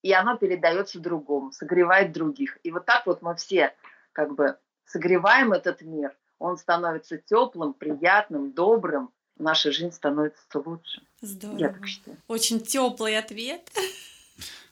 и 0.02 0.12
оно 0.12 0.36
передается 0.36 0.98
другому, 0.98 1.52
согревает 1.52 2.12
других. 2.12 2.58
И 2.62 2.70
вот 2.70 2.84
так 2.86 3.06
вот 3.06 3.22
мы 3.22 3.36
все 3.36 3.74
как 4.12 4.34
бы 4.34 4.56
согреваем 4.86 5.52
этот 5.52 5.82
мир, 5.82 6.16
он 6.38 6.56
становится 6.58 7.18
теплым, 7.18 7.74
приятным, 7.74 8.52
добрым, 8.52 9.10
наша 9.38 9.72
жизнь 9.72 9.92
становится 9.92 10.40
лучше. 10.54 11.02
Здорово. 11.20 11.58
Я 11.58 11.68
так 11.70 11.86
считаю. 11.86 12.16
Очень 12.28 12.60
теплый 12.60 13.18
ответ. 13.18 13.70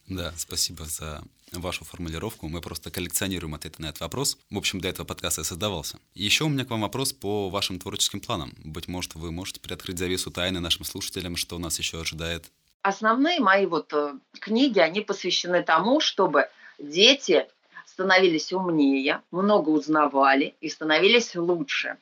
Да, 0.08 0.32
спасибо 0.37 0.84
за 0.84 1.22
вашу 1.52 1.84
формулировку. 1.84 2.48
Мы 2.48 2.60
просто 2.60 2.90
коллекционируем 2.90 3.54
ответы 3.54 3.80
на 3.80 3.87
этот 3.87 4.00
вопрос. 4.00 4.38
В 4.50 4.58
общем, 4.58 4.80
для 4.80 4.90
этого 4.90 5.06
подкаста 5.06 5.40
и 5.40 5.44
создавался. 5.44 5.98
Еще 6.14 6.44
у 6.44 6.48
меня 6.48 6.64
к 6.64 6.70
вам 6.70 6.82
вопрос 6.82 7.12
по 7.12 7.48
вашим 7.48 7.78
творческим 7.78 8.20
планам. 8.20 8.52
Быть 8.58 8.88
может, 8.88 9.14
вы 9.14 9.32
можете 9.32 9.60
приоткрыть 9.60 9.98
завесу 9.98 10.30
тайны 10.30 10.60
нашим 10.60 10.84
слушателям, 10.84 11.37
что 11.37 11.58
нас 11.58 11.78
еще 11.78 12.00
ожидает? 12.00 12.50
Основные 12.84 13.40
мои 13.40 13.64
вот 13.64 13.94
э, 13.94 14.12
книги, 14.40 14.78
они 14.78 15.00
посвящены 15.00 15.62
тому, 15.62 16.00
чтобы 16.00 16.50
дети 16.78 17.48
становились 17.86 18.52
умнее, 18.52 19.22
много 19.30 19.70
узнавали 19.70 20.54
и 20.60 20.68
становились 20.68 21.34
лучше. 21.34 21.96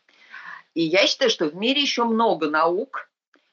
И 0.74 0.82
я 0.82 1.06
считаю, 1.06 1.30
что 1.30 1.46
в 1.46 1.54
мире 1.54 1.80
еще 1.80 2.02
много 2.02 2.50
наук 2.50 3.08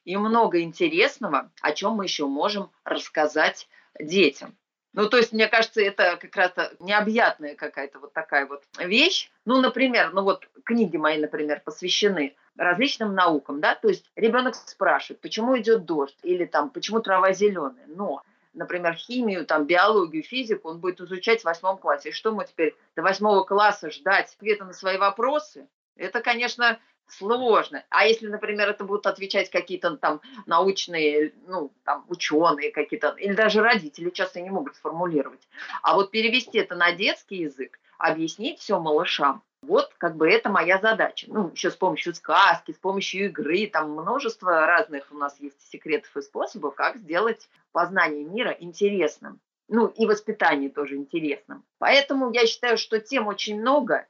и 0.06 0.18
много 0.18 0.62
интересного, 0.62 1.52
о 1.62 1.72
чем 1.74 1.92
мы 1.92 2.06
еще 2.06 2.26
можем 2.26 2.72
рассказать 2.84 3.68
детям. 4.00 4.58
Ну, 4.94 5.08
то 5.08 5.18
есть, 5.18 5.34
мне 5.34 5.48
кажется, 5.48 5.82
это 5.82 6.18
как 6.18 6.36
раз 6.36 6.52
необъятная 6.80 7.56
какая-то 7.56 8.00
вот 8.00 8.14
такая 8.14 8.48
вот 8.48 8.64
вещь. 8.80 9.32
Ну, 9.46 9.62
например, 9.62 10.12
ну 10.14 10.24
вот 10.24 10.48
книги 10.64 10.98
мои, 10.98 11.20
например, 11.20 11.62
посвящены 11.64 12.36
различным 12.58 13.14
наукам, 13.14 13.62
да, 13.62 13.76
то 13.76 13.88
есть 13.88 14.10
ребенок 14.16 14.56
спрашивает, 14.56 15.22
почему 15.22 15.58
идет 15.58 15.86
дождь, 15.86 16.18
или 16.24 16.46
там, 16.46 16.70
почему 16.70 17.00
трава 17.00 17.32
зеленая, 17.32 17.86
но 17.88 18.24
например, 18.54 18.96
химию, 18.96 19.46
там, 19.46 19.66
биологию, 19.66 20.24
физику 20.24 20.70
он 20.70 20.80
будет 20.80 21.00
изучать 21.02 21.42
в 21.42 21.46
восьмом 21.46 21.78
классе. 21.78 22.10
И 22.10 22.12
что 22.12 22.32
мы 22.32 22.46
теперь 22.46 22.76
до 22.96 23.04
восьмого 23.04 23.44
класса 23.44 23.92
ждать 23.92 24.36
ответа 24.36 24.66
на 24.66 24.74
свои 24.74 24.98
вопросы? 24.98 25.68
Это, 25.96 26.22
конечно, 26.22 26.80
сложно. 27.12 27.84
А 27.90 28.06
если, 28.06 28.28
например, 28.28 28.70
это 28.70 28.84
будут 28.84 29.08
отвечать 29.08 29.50
какие-то 29.50 29.98
там 29.98 30.22
научные, 30.46 31.34
ну, 31.48 31.72
там, 31.84 32.06
ученые 32.10 32.72
какие-то, 32.72 33.16
или 33.18 33.34
даже 33.34 33.62
родители 33.62 34.10
часто 34.10 34.42
не 34.42 34.50
могут 34.50 34.76
сформулировать. 34.76 35.48
А 35.82 35.96
вот 35.96 36.12
перевести 36.12 36.60
это 36.60 36.76
на 36.76 36.92
детский 36.92 37.38
язык, 37.38 37.80
объяснить 37.98 38.60
все 38.60 38.80
малышам, 38.80 39.44
вот 39.62 39.92
как 39.98 40.16
бы 40.16 40.30
это 40.30 40.50
моя 40.50 40.80
задача. 40.80 41.28
Ну, 41.30 41.52
еще 41.52 41.70
с 41.70 41.76
помощью 41.76 42.16
сказки, 42.16 42.72
с 42.72 42.78
помощью 42.78 43.26
игры, 43.26 43.68
там 43.68 43.92
множество 43.92 44.66
разных 44.66 45.12
у 45.12 45.18
нас 45.18 45.40
есть 45.40 45.62
секретов 45.70 46.16
и 46.16 46.22
способов, 46.22 46.76
как 46.76 46.98
сделать 46.98 47.50
познание 47.72 48.24
мира 48.24 48.56
интересным. 48.58 49.40
Ну, 49.68 49.88
и 49.88 50.06
воспитание 50.06 50.70
тоже 50.70 50.96
интересным. 50.96 51.64
Поэтому 51.78 52.32
я 52.32 52.48
считаю, 52.48 52.78
что 52.78 53.00
тем 53.00 53.28
очень 53.28 53.60
много, 53.60 54.08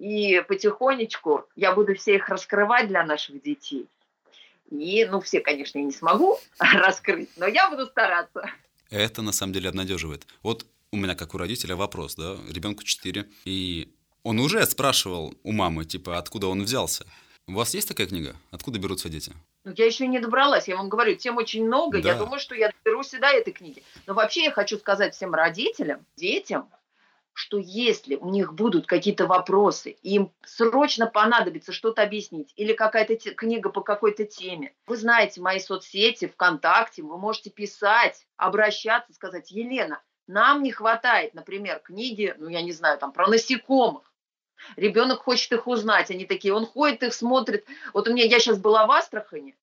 и 0.00 0.42
потихонечку 0.48 1.44
я 1.56 1.72
буду 1.72 1.94
все 1.94 2.14
их 2.16 2.28
раскрывать 2.30 2.88
для 2.88 3.04
наших 3.04 3.42
детей. 3.42 3.86
И, 4.70 5.04
ну, 5.04 5.20
все, 5.20 5.40
конечно, 5.40 5.78
я 5.78 5.84
не 5.84 5.92
смогу 5.92 6.38
раскрыть, 6.58 7.28
но 7.36 7.46
я 7.46 7.68
буду 7.70 7.86
стараться. 7.86 8.50
Это 8.90 9.20
на 9.20 9.32
самом 9.32 9.52
деле 9.52 9.68
обнадеживает. 9.68 10.26
Вот 10.42 10.64
у 10.90 10.96
меня, 10.96 11.14
как 11.14 11.34
у 11.34 11.38
родителя, 11.38 11.76
вопрос, 11.76 12.14
да, 12.14 12.36
ребенку 12.48 12.82
4, 12.82 13.28
и 13.44 13.92
он 14.22 14.40
уже 14.40 14.64
спрашивал 14.64 15.34
у 15.42 15.52
мамы, 15.52 15.84
типа, 15.84 16.16
откуда 16.18 16.46
он 16.46 16.62
взялся. 16.62 17.04
У 17.46 17.52
вас 17.52 17.74
есть 17.74 17.88
такая 17.88 18.06
книга? 18.06 18.36
Откуда 18.52 18.78
берутся 18.78 19.08
дети? 19.08 19.32
Ну, 19.64 19.72
я 19.76 19.84
еще 19.84 20.06
не 20.06 20.18
добралась, 20.20 20.68
я 20.68 20.76
вам 20.76 20.88
говорю, 20.88 21.14
тем 21.16 21.36
очень 21.36 21.66
много, 21.66 22.00
Да. 22.00 22.12
я 22.12 22.14
думаю, 22.14 22.40
что 22.40 22.54
я 22.54 22.70
доберусь 22.70 23.12
и 23.12 23.18
до 23.18 23.26
этой 23.26 23.52
книги. 23.52 23.82
Но 24.06 24.14
вообще 24.14 24.44
я 24.44 24.50
хочу 24.52 24.78
сказать 24.78 25.14
всем 25.14 25.34
родителям, 25.34 26.06
детям, 26.16 26.70
что 27.32 27.58
если 27.58 28.16
у 28.16 28.28
них 28.28 28.54
будут 28.54 28.86
какие-то 28.86 29.26
вопросы, 29.26 29.90
им 30.02 30.32
срочно 30.44 31.06
понадобится 31.06 31.72
что-то 31.72 32.02
объяснить, 32.02 32.52
или 32.56 32.72
какая-то 32.72 33.16
те- 33.16 33.34
книга 33.34 33.70
по 33.70 33.80
какой-то 33.80 34.24
теме, 34.24 34.74
вы 34.86 34.96
знаете 34.96 35.40
мои 35.40 35.58
соцсети, 35.58 36.26
ВКонтакте, 36.28 37.02
вы 37.02 37.18
можете 37.18 37.50
писать, 37.50 38.26
обращаться, 38.36 39.12
сказать, 39.14 39.50
Елена, 39.50 40.02
нам 40.26 40.62
не 40.62 40.70
хватает, 40.70 41.34
например, 41.34 41.80
книги, 41.80 42.34
ну, 42.38 42.48
я 42.48 42.62
не 42.62 42.72
знаю, 42.72 42.98
там, 42.98 43.12
про 43.12 43.26
насекомых. 43.26 44.04
Ребенок 44.76 45.22
хочет 45.22 45.52
их 45.52 45.66
узнать, 45.66 46.10
они 46.10 46.26
такие, 46.26 46.52
он 46.54 46.66
ходит 46.66 47.02
их 47.02 47.14
смотрит. 47.14 47.66
Вот 47.94 48.08
у 48.08 48.12
меня, 48.12 48.24
я 48.24 48.38
сейчас 48.38 48.58
была 48.58 48.86
в 48.86 48.90
Астрахани, 48.90 49.56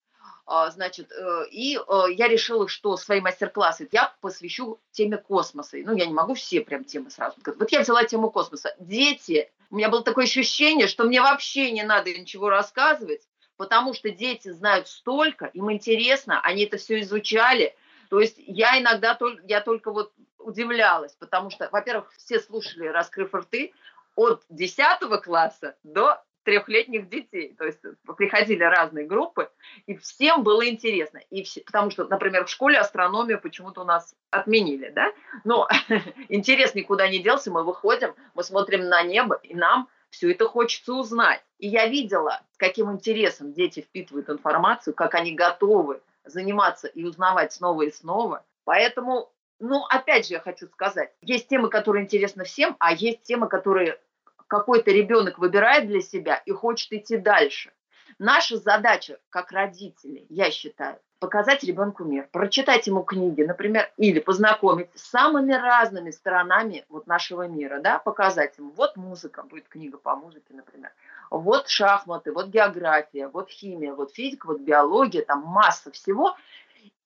значит, 0.71 1.11
э, 1.11 1.49
и 1.51 1.77
э, 1.77 2.03
я 2.11 2.29
решила, 2.29 2.69
что 2.69 2.95
свои 2.95 3.19
мастер-классы 3.19 3.89
я 3.91 4.15
посвящу 4.21 4.79
теме 4.91 5.17
космоса. 5.17 5.77
Ну, 5.83 5.93
я 5.95 6.05
не 6.05 6.13
могу 6.13 6.35
все 6.35 6.61
прям 6.61 6.85
темы 6.85 7.11
сразу. 7.11 7.35
Вот 7.45 7.69
я 7.71 7.81
взяла 7.81 8.05
тему 8.05 8.31
космоса. 8.31 8.73
Дети, 8.79 9.51
у 9.69 9.75
меня 9.75 9.89
было 9.89 10.03
такое 10.03 10.23
ощущение, 10.23 10.87
что 10.87 11.03
мне 11.03 11.21
вообще 11.21 11.71
не 11.71 11.83
надо 11.83 12.13
ничего 12.13 12.49
рассказывать, 12.49 13.27
потому 13.57 13.93
что 13.93 14.09
дети 14.09 14.49
знают 14.49 14.87
столько, 14.87 15.47
им 15.47 15.69
интересно, 15.69 16.39
они 16.41 16.63
это 16.63 16.77
все 16.77 17.01
изучали. 17.01 17.75
То 18.09 18.21
есть 18.21 18.35
я 18.37 18.79
иногда 18.79 19.15
только, 19.15 19.43
я 19.45 19.59
только 19.59 19.91
вот 19.91 20.13
удивлялась, 20.37 21.13
потому 21.19 21.49
что, 21.49 21.67
во-первых, 21.73 22.13
все 22.15 22.39
слушали, 22.39 22.87
раскрыв 22.87 23.33
рты, 23.33 23.73
от 24.15 24.43
10 24.49 25.21
класса 25.23 25.75
до 25.83 26.23
трехлетних 26.47 27.09
детей. 27.09 27.53
То 27.57 27.65
есть 27.65 27.79
приходили 28.15 28.63
разные 28.63 29.05
группы, 29.05 29.51
и 29.85 29.97
всем 29.97 30.43
было 30.43 30.65
интересно. 30.65 31.19
И 31.29 31.43
все, 31.43 31.59
потому 31.59 31.91
что, 31.91 32.05
например, 32.05 32.45
в 32.45 32.49
школе 32.49 32.79
астрономию 32.79 33.41
почему-то 33.41 33.81
у 33.81 33.83
нас 33.83 34.15
отменили, 34.31 34.87
да? 34.87 35.11
Но 35.43 35.67
интерес 36.29 36.73
никуда 36.73 37.09
не 37.09 37.19
делся, 37.19 37.51
мы 37.51 37.65
выходим, 37.65 38.15
мы 38.33 38.45
смотрим 38.45 38.87
на 38.87 39.03
небо, 39.03 39.37
и 39.43 39.55
нам 39.55 39.89
все 40.09 40.31
это 40.31 40.47
хочется 40.47 40.93
узнать. 40.93 41.43
И 41.57 41.67
я 41.67 41.85
видела, 41.87 42.39
с 42.53 42.57
каким 42.57 42.93
интересом 42.93 43.51
дети 43.51 43.81
впитывают 43.81 44.29
информацию, 44.29 44.93
как 44.93 45.15
они 45.15 45.33
готовы 45.33 45.99
заниматься 46.23 46.87
и 46.87 47.03
узнавать 47.03 47.51
снова 47.51 47.81
и 47.81 47.91
снова. 47.91 48.45
Поэтому, 48.63 49.29
ну, 49.59 49.83
опять 49.89 50.27
же, 50.27 50.35
я 50.35 50.39
хочу 50.39 50.67
сказать, 50.67 51.11
есть 51.21 51.49
темы, 51.49 51.67
которые 51.67 52.05
интересны 52.05 52.45
всем, 52.45 52.77
а 52.79 52.93
есть 52.93 53.23
темы, 53.23 53.49
которые 53.49 53.99
какой-то 54.47 54.91
ребенок 54.91 55.37
выбирает 55.37 55.87
для 55.87 56.01
себя 56.01 56.41
и 56.45 56.51
хочет 56.51 56.91
идти 56.93 57.17
дальше. 57.17 57.71
Наша 58.19 58.57
задача, 58.57 59.19
как 59.29 59.51
родителей, 59.51 60.25
я 60.29 60.49
считаю, 60.49 60.99
показать 61.19 61.63
ребенку 61.63 62.03
мир, 62.03 62.27
прочитать 62.31 62.87
ему 62.87 63.03
книги, 63.03 63.41
например, 63.41 63.91
или 63.97 64.19
познакомить 64.19 64.89
с 64.95 65.09
самыми 65.09 65.53
разными 65.53 66.11
сторонами 66.11 66.85
вот 66.89 67.07
нашего 67.07 67.47
мира, 67.47 67.79
да, 67.79 67.99
показать 67.99 68.57
ему, 68.57 68.71
вот 68.71 68.95
музыка, 68.95 69.43
будет 69.43 69.67
книга 69.67 69.97
по 69.97 70.15
музыке, 70.15 70.53
например, 70.53 70.91
вот 71.29 71.67
шахматы, 71.67 72.31
вот 72.31 72.47
география, 72.47 73.27
вот 73.27 73.49
химия, 73.49 73.93
вот 73.93 74.13
физика, 74.13 74.47
вот 74.47 74.61
биология, 74.61 75.23
там 75.23 75.43
масса 75.43 75.91
всего, 75.91 76.35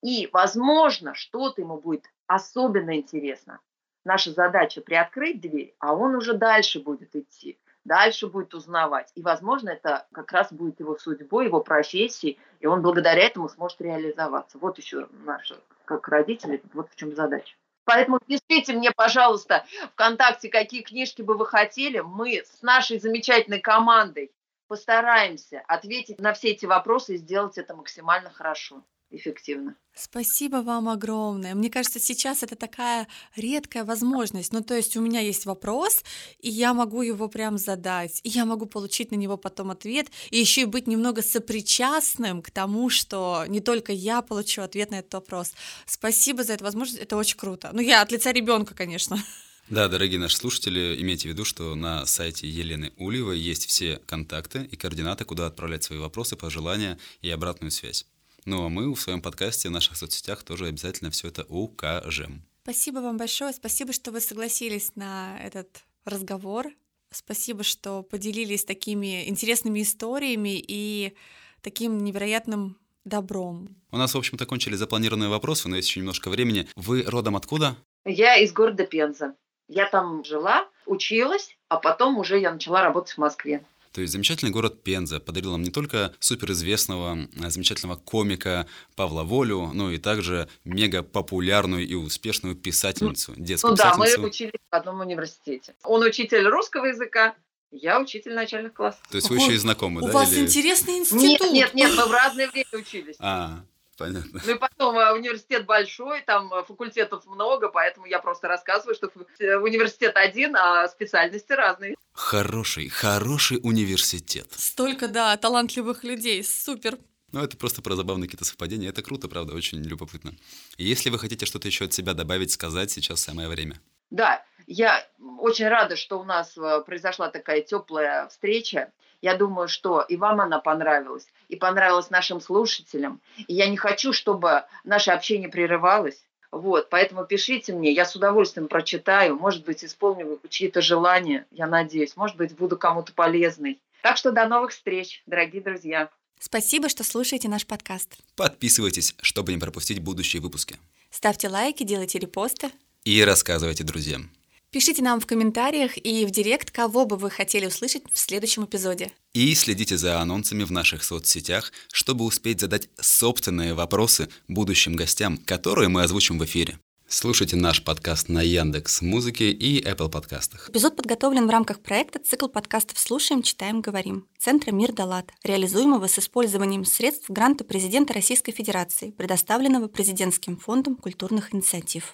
и, 0.01 0.29
возможно, 0.31 1.13
что-то 1.13 1.61
ему 1.61 1.77
будет 1.77 2.05
особенно 2.27 2.95
интересно. 2.95 3.59
Наша 4.03 4.31
задача 4.31 4.81
приоткрыть 4.81 5.41
дверь, 5.41 5.75
а 5.79 5.93
он 5.93 6.15
уже 6.15 6.33
дальше 6.33 6.79
будет 6.79 7.15
идти. 7.15 7.59
дальше 7.83 8.27
будет 8.27 8.53
узнавать. 8.53 9.11
И, 9.15 9.21
возможно, 9.23 9.69
это 9.69 10.07
как 10.11 10.31
раз 10.31 10.53
будет 10.53 10.79
его 10.79 10.97
судьбой, 10.97 11.45
его 11.45 11.61
профессией, 11.61 12.39
и 12.59 12.67
он 12.67 12.81
благодаря 12.83 13.23
этому 13.23 13.49
сможет 13.49 13.81
реализоваться. 13.81 14.59
Вот 14.59 14.77
еще 14.77 15.07
наша, 15.25 15.59
как 15.85 16.07
родители, 16.07 16.61
вот 16.73 16.91
в 16.91 16.95
чем 16.95 17.15
задача. 17.15 17.55
Поэтому 17.85 18.19
пишите 18.19 18.73
мне, 18.73 18.91
пожалуйста, 18.91 19.65
ВКонтакте, 19.93 20.49
какие 20.49 20.83
книжки 20.83 21.23
бы 21.23 21.35
вы 21.35 21.47
хотели. 21.47 21.99
Мы 21.99 22.43
с 22.45 22.61
нашей 22.61 22.99
замечательной 22.99 23.59
командой 23.59 24.31
постараемся 24.67 25.63
ответить 25.67 26.19
на 26.19 26.33
все 26.33 26.49
эти 26.49 26.67
вопросы 26.67 27.15
и 27.15 27.17
сделать 27.17 27.57
это 27.57 27.75
максимально 27.75 28.29
хорошо 28.29 28.83
эффективно. 29.11 29.75
Спасибо 29.93 30.57
вам 30.57 30.87
огромное. 30.89 31.53
Мне 31.53 31.69
кажется, 31.69 31.99
сейчас 31.99 32.43
это 32.43 32.55
такая 32.55 33.07
редкая 33.35 33.83
возможность. 33.83 34.53
Ну, 34.53 34.61
то 34.61 34.75
есть 34.75 34.95
у 34.95 35.01
меня 35.01 35.19
есть 35.19 35.45
вопрос, 35.45 36.03
и 36.39 36.49
я 36.49 36.73
могу 36.73 37.01
его 37.01 37.27
прям 37.27 37.57
задать, 37.57 38.21
и 38.23 38.29
я 38.29 38.45
могу 38.45 38.65
получить 38.65 39.11
на 39.11 39.15
него 39.15 39.37
потом 39.37 39.71
ответ, 39.71 40.07
и 40.29 40.39
еще 40.39 40.61
и 40.61 40.65
быть 40.65 40.87
немного 40.87 41.21
сопричастным 41.21 42.41
к 42.41 42.51
тому, 42.51 42.89
что 42.89 43.45
не 43.47 43.59
только 43.59 43.91
я 43.91 44.21
получу 44.21 44.61
ответ 44.61 44.91
на 44.91 44.99
этот 44.99 45.13
вопрос. 45.13 45.53
Спасибо 45.85 46.43
за 46.43 46.53
эту 46.53 46.63
возможность, 46.63 47.01
это 47.01 47.17
очень 47.17 47.37
круто. 47.37 47.69
Ну, 47.73 47.81
я 47.81 48.01
от 48.01 48.11
лица 48.11 48.31
ребенка, 48.31 48.73
конечно. 48.73 49.21
Да, 49.69 49.87
дорогие 49.87 50.19
наши 50.19 50.35
слушатели, 50.35 50.97
имейте 50.99 51.29
в 51.29 51.31
виду, 51.31 51.45
что 51.45 51.75
на 51.75 52.05
сайте 52.05 52.45
Елены 52.45 52.91
Ульевой 52.97 53.39
есть 53.39 53.67
все 53.67 54.01
контакты 54.05 54.67
и 54.69 54.75
координаты, 54.75 55.23
куда 55.23 55.47
отправлять 55.47 55.83
свои 55.83 55.97
вопросы, 55.97 56.35
пожелания 56.35 56.97
и 57.21 57.29
обратную 57.29 57.71
связь. 57.71 58.05
Ну 58.45 58.65
а 58.65 58.69
мы 58.69 58.93
в 58.93 58.99
своем 58.99 59.21
подкасте, 59.21 59.69
в 59.69 59.71
наших 59.71 59.97
соцсетях 59.97 60.43
тоже 60.43 60.67
обязательно 60.67 61.11
все 61.11 61.27
это 61.27 61.45
укажем. 61.47 62.43
Спасибо 62.63 62.99
вам 62.99 63.17
большое, 63.17 63.53
спасибо, 63.53 63.93
что 63.93 64.11
вы 64.11 64.19
согласились 64.19 64.95
на 64.95 65.39
этот 65.41 65.83
разговор. 66.05 66.67
Спасибо, 67.11 67.63
что 67.63 68.03
поделились 68.03 68.63
такими 68.63 69.27
интересными 69.27 69.81
историями 69.81 70.63
и 70.65 71.13
таким 71.61 72.03
невероятным 72.03 72.77
добром. 73.03 73.75
У 73.91 73.97
нас, 73.97 74.13
в 74.13 74.17
общем-то, 74.17 74.45
кончили 74.45 74.75
запланированные 74.75 75.29
вопросы, 75.29 75.67
но 75.67 75.75
есть 75.75 75.89
еще 75.89 75.99
немножко 75.99 76.29
времени. 76.29 76.67
Вы 76.75 77.03
родом 77.03 77.35
откуда? 77.35 77.75
Я 78.05 78.37
из 78.37 78.53
города 78.53 78.85
Пенза. 78.85 79.35
Я 79.67 79.87
там 79.87 80.23
жила, 80.23 80.67
училась, 80.85 81.57
а 81.67 81.77
потом 81.77 82.17
уже 82.17 82.39
я 82.39 82.51
начала 82.51 82.81
работать 82.81 83.13
в 83.13 83.17
Москве. 83.17 83.63
То 83.93 84.01
есть 84.01 84.13
замечательный 84.13 84.51
город 84.51 84.83
Пенза 84.83 85.19
подарил 85.19 85.51
нам 85.51 85.63
не 85.63 85.69
только 85.69 86.13
суперизвестного, 86.19 87.27
а, 87.43 87.49
замечательного 87.49 87.97
комика 87.97 88.65
Павла 88.95 89.23
Волю, 89.23 89.71
но 89.73 89.91
и 89.91 89.97
также 89.97 90.47
мега 90.63 91.03
популярную 91.03 91.85
и 91.87 91.93
успешную 91.93 92.55
писательницу, 92.55 93.33
детскую 93.35 93.71
ну 93.71 93.77
да, 93.77 93.95
мы 93.97 94.05
писательницу. 94.05 94.29
учились 94.29 94.61
в 94.71 94.75
одном 94.75 95.01
университете. 95.01 95.75
Он 95.83 96.01
учитель 96.03 96.47
русского 96.47 96.85
языка, 96.85 97.35
я 97.71 97.99
учитель 97.99 98.33
начальных 98.33 98.73
классов. 98.73 99.01
То 99.09 99.15
есть 99.17 99.29
вы 99.29 99.37
еще 99.37 99.53
и 99.53 99.57
знакомы, 99.57 100.01
У 100.01 100.07
да? 100.07 100.13
вас 100.13 100.31
или- 100.33 100.41
интересный 100.41 100.99
Нет, 100.99 101.11
институт. 101.13 101.51
нет, 101.51 101.73
нет, 101.73 101.91
мы 101.95 102.05
в 102.05 102.11
разное 102.11 102.49
время 102.49 102.67
учились. 102.73 103.15
А, 103.19 103.63
понятно. 103.97 104.41
Ну 104.45 104.55
и 104.55 104.57
потом 104.57 104.97
э, 104.97 105.13
университет 105.13 105.65
большой, 105.65 106.21
там 106.21 106.53
э, 106.53 106.63
факультетов 106.63 107.25
много, 107.25 107.69
поэтому 107.69 108.05
я 108.05 108.19
просто 108.19 108.47
рассказываю, 108.47 108.95
что 108.95 109.11
э, 109.39 109.55
университет 109.57 110.15
один, 110.15 110.55
а 110.55 110.87
специальности 110.87 111.51
разные. 111.53 111.95
Хороший, 112.13 112.89
хороший 112.89 113.59
университет. 113.61 114.47
Столько, 114.51 115.07
да, 115.07 115.35
талантливых 115.37 116.03
людей, 116.03 116.43
супер. 116.43 116.97
Ну, 117.31 117.41
это 117.41 117.55
просто 117.55 117.81
про 117.81 117.95
забавные 117.95 118.27
какие-то 118.27 118.45
совпадения. 118.45 118.89
Это 118.89 119.01
круто, 119.01 119.29
правда, 119.29 119.53
очень 119.53 119.81
любопытно. 119.83 120.33
Если 120.77 121.09
вы 121.09 121.17
хотите 121.17 121.45
что-то 121.45 121.67
еще 121.67 121.85
от 121.85 121.93
себя 121.93 122.13
добавить, 122.13 122.51
сказать, 122.51 122.91
сейчас 122.91 123.21
самое 123.21 123.47
время. 123.47 123.79
Да, 124.09 124.43
я 124.67 125.07
очень 125.39 125.69
рада, 125.69 125.95
что 125.95 126.19
у 126.19 126.25
нас 126.25 126.57
произошла 126.85 127.29
такая 127.29 127.61
теплая 127.61 128.27
встреча. 128.27 128.91
Я 129.21 129.35
думаю, 129.35 129.67
что 129.67 130.01
и 130.01 130.17
вам 130.17 130.41
она 130.41 130.59
понравилась, 130.59 131.27
и 131.47 131.55
понравилась 131.55 132.09
нашим 132.09 132.41
слушателям. 132.41 133.21
И 133.37 133.53
я 133.53 133.67
не 133.67 133.77
хочу, 133.77 134.13
чтобы 134.13 134.63
наше 134.83 135.11
общение 135.11 135.49
прерывалось. 135.49 136.23
Вот, 136.51 136.89
поэтому 136.89 137.25
пишите 137.25 137.71
мне, 137.71 137.91
я 137.91 138.03
с 138.03 138.15
удовольствием 138.15 138.67
прочитаю, 138.67 139.37
может 139.37 139.63
быть, 139.63 139.85
исполню 139.85 140.39
чьи-то 140.49 140.81
желания, 140.81 141.45
я 141.49 141.65
надеюсь, 141.65 142.17
может 142.17 142.35
быть, 142.35 142.55
буду 142.55 142.77
кому-то 142.77 143.13
полезной. 143.13 143.79
Так 144.01 144.17
что 144.17 144.31
до 144.31 144.45
новых 144.47 144.71
встреч, 144.71 145.23
дорогие 145.25 145.61
друзья. 145.61 146.09
Спасибо, 146.39 146.89
что 146.89 147.03
слушаете 147.03 147.47
наш 147.47 147.65
подкаст. 147.65 148.17
Подписывайтесь, 148.35 149.15
чтобы 149.21 149.53
не 149.53 149.59
пропустить 149.59 149.99
будущие 149.99 150.41
выпуски. 150.41 150.75
Ставьте 151.09 151.47
лайки, 151.47 151.83
делайте 151.83 152.19
репосты. 152.19 152.71
И 153.05 153.23
рассказывайте 153.23 153.83
друзьям. 153.83 154.31
Пишите 154.73 155.03
нам 155.03 155.19
в 155.19 155.25
комментариях 155.25 155.97
и 155.97 156.25
в 156.25 156.31
директ, 156.31 156.71
кого 156.71 157.05
бы 157.05 157.17
вы 157.17 157.29
хотели 157.29 157.65
услышать 157.65 158.03
в 158.09 158.17
следующем 158.17 158.63
эпизоде. 158.63 159.11
И 159.33 159.53
следите 159.53 159.97
за 159.97 160.21
анонсами 160.21 160.63
в 160.63 160.71
наших 160.71 161.03
соцсетях, 161.03 161.73
чтобы 161.91 162.23
успеть 162.23 162.61
задать 162.61 162.87
собственные 162.97 163.73
вопросы 163.73 164.29
будущим 164.47 164.95
гостям, 164.95 165.37
которые 165.37 165.89
мы 165.89 166.03
озвучим 166.03 166.39
в 166.39 166.45
эфире. 166.45 166.79
Слушайте 167.05 167.57
наш 167.57 167.83
подкаст 167.83 168.29
на 168.29 168.41
Яндекс 168.41 169.01
Музыке 169.01 169.51
и 169.51 169.83
Apple 169.83 170.07
подкастах. 170.07 170.69
Эпизод 170.69 170.95
подготовлен 170.95 171.47
в 171.47 171.49
рамках 171.49 171.81
проекта 171.81 172.19
«Цикл 172.19 172.47
подкастов 172.47 172.97
«Слушаем, 172.97 173.43
читаем, 173.43 173.81
говорим» 173.81 174.25
Центра 174.39 174.71
«Мир 174.71 174.93
Далат», 174.93 175.33
реализуемого 175.43 176.07
с 176.07 176.17
использованием 176.17 176.85
средств 176.85 177.29
гранта 177.29 177.65
президента 177.65 178.13
Российской 178.13 178.53
Федерации, 178.53 179.11
предоставленного 179.11 179.89
Президентским 179.89 180.55
фондом 180.55 180.95
культурных 180.95 181.53
инициатив. 181.53 182.13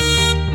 Thank 0.00 0.47